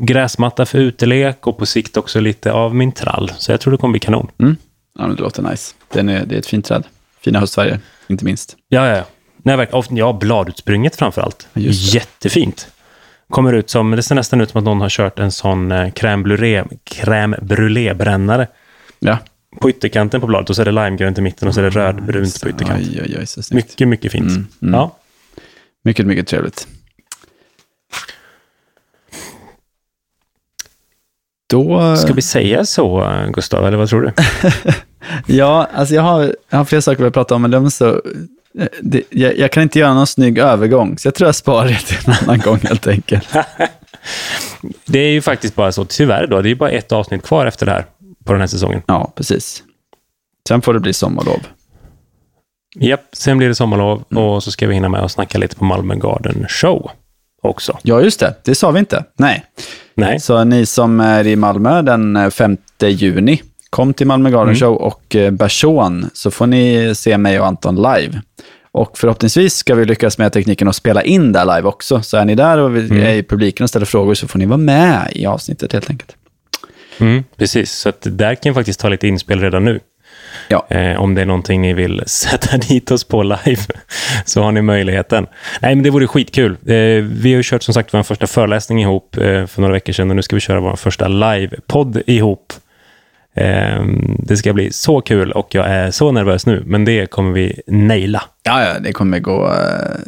[0.01, 3.31] gräsmatta för utelek och på sikt också lite av min trall.
[3.37, 4.27] Så jag tror det kommer bli kanon.
[4.37, 4.55] Mm.
[4.99, 5.75] Ja, det låter nice.
[5.93, 6.83] Den är, det är ett fint träd.
[7.21, 8.57] Fina höstfärger, inte minst.
[8.69, 9.03] Ja, ja.
[9.37, 11.47] Nej, ja, bladutspringet framför allt.
[11.53, 12.67] Jättefint.
[13.29, 15.91] Kommer ut som, det ser nästan ut som att någon har kört en sån eh,
[15.91, 18.47] crème brûlée, crème brûlée-brännare.
[18.99, 19.17] Ja.
[19.61, 21.69] På ytterkanten på bladet och så är det limegrönt i mitten och så är det
[21.69, 22.89] rödbrunt på ytterkanten.
[22.91, 24.29] Oj, oj, oj, så mycket, mycket fint.
[24.29, 24.73] Mm, mm.
[24.73, 24.97] Ja.
[25.83, 26.67] Mycket, mycket trevligt.
[31.49, 31.95] Då...
[31.95, 34.11] Ska vi säga så, Gustav, eller vad tror du?
[35.35, 38.01] ja, alltså jag har, jag har flera saker vi prata om, men de så,
[38.81, 41.79] det, jag, jag, kan inte göra någon snygg övergång, så jag tror jag sparar det
[41.79, 43.27] till en annan gång helt enkelt.
[44.85, 47.65] det är ju faktiskt bara så, tyvärr då, det är bara ett avsnitt kvar efter
[47.65, 47.85] det här,
[48.23, 48.81] på den här säsongen.
[48.87, 49.63] Ja, precis.
[50.47, 51.39] Sen får det bli sommarlov.
[52.79, 54.23] Japp, sen blir det sommarlov mm.
[54.23, 56.91] och så ska vi hinna med att snacka lite på Malmö Garden Show
[57.41, 57.77] också.
[57.83, 58.35] Ja, just det.
[58.43, 59.03] Det sa vi inte.
[59.17, 59.45] Nej.
[59.95, 60.19] Nej.
[60.19, 64.59] Så ni som är i Malmö den 5 juni, kom till Malmö Garden mm.
[64.59, 68.21] Show och eh, Berson, så får ni se mig och Anton live.
[68.71, 72.01] Och förhoppningsvis ska vi lyckas med tekniken att spela in där live också.
[72.01, 72.97] Så är ni där och mm.
[72.97, 76.15] är i publiken och ställer frågor så får ni vara med i avsnittet helt enkelt.
[76.97, 79.79] Mm, precis, så att där kan jag faktiskt ta lite inspel redan nu.
[80.47, 80.65] Ja.
[80.69, 83.61] Eh, om det är någonting ni vill sätta dit oss på live,
[84.25, 85.27] så har ni möjligheten.
[85.61, 86.51] Nej, men det vore skitkul.
[86.51, 89.93] Eh, vi har ju kört som sagt vår första föreläsning ihop eh, för några veckor
[89.93, 92.53] sedan och nu ska vi köra vår första live-podd ihop.
[93.35, 93.85] Eh,
[94.19, 97.61] det ska bli så kul och jag är så nervös nu, men det kommer vi
[97.67, 98.23] naila.
[98.43, 99.53] Ja, ja det kommer gå eh,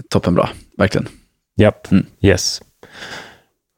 [0.10, 0.50] toppenbra.
[0.78, 1.08] Verkligen.
[1.56, 2.06] Japp, mm.
[2.22, 2.62] yes.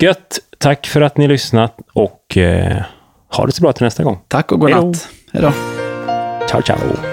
[0.04, 0.40] Gött.
[0.58, 2.84] Tack för att ni lyssnat och eh,
[3.28, 4.20] ha det så bra till nästa gång.
[4.28, 5.08] Tack och godnatt.
[5.32, 5.79] Hej då.
[6.50, 7.09] 悄悄。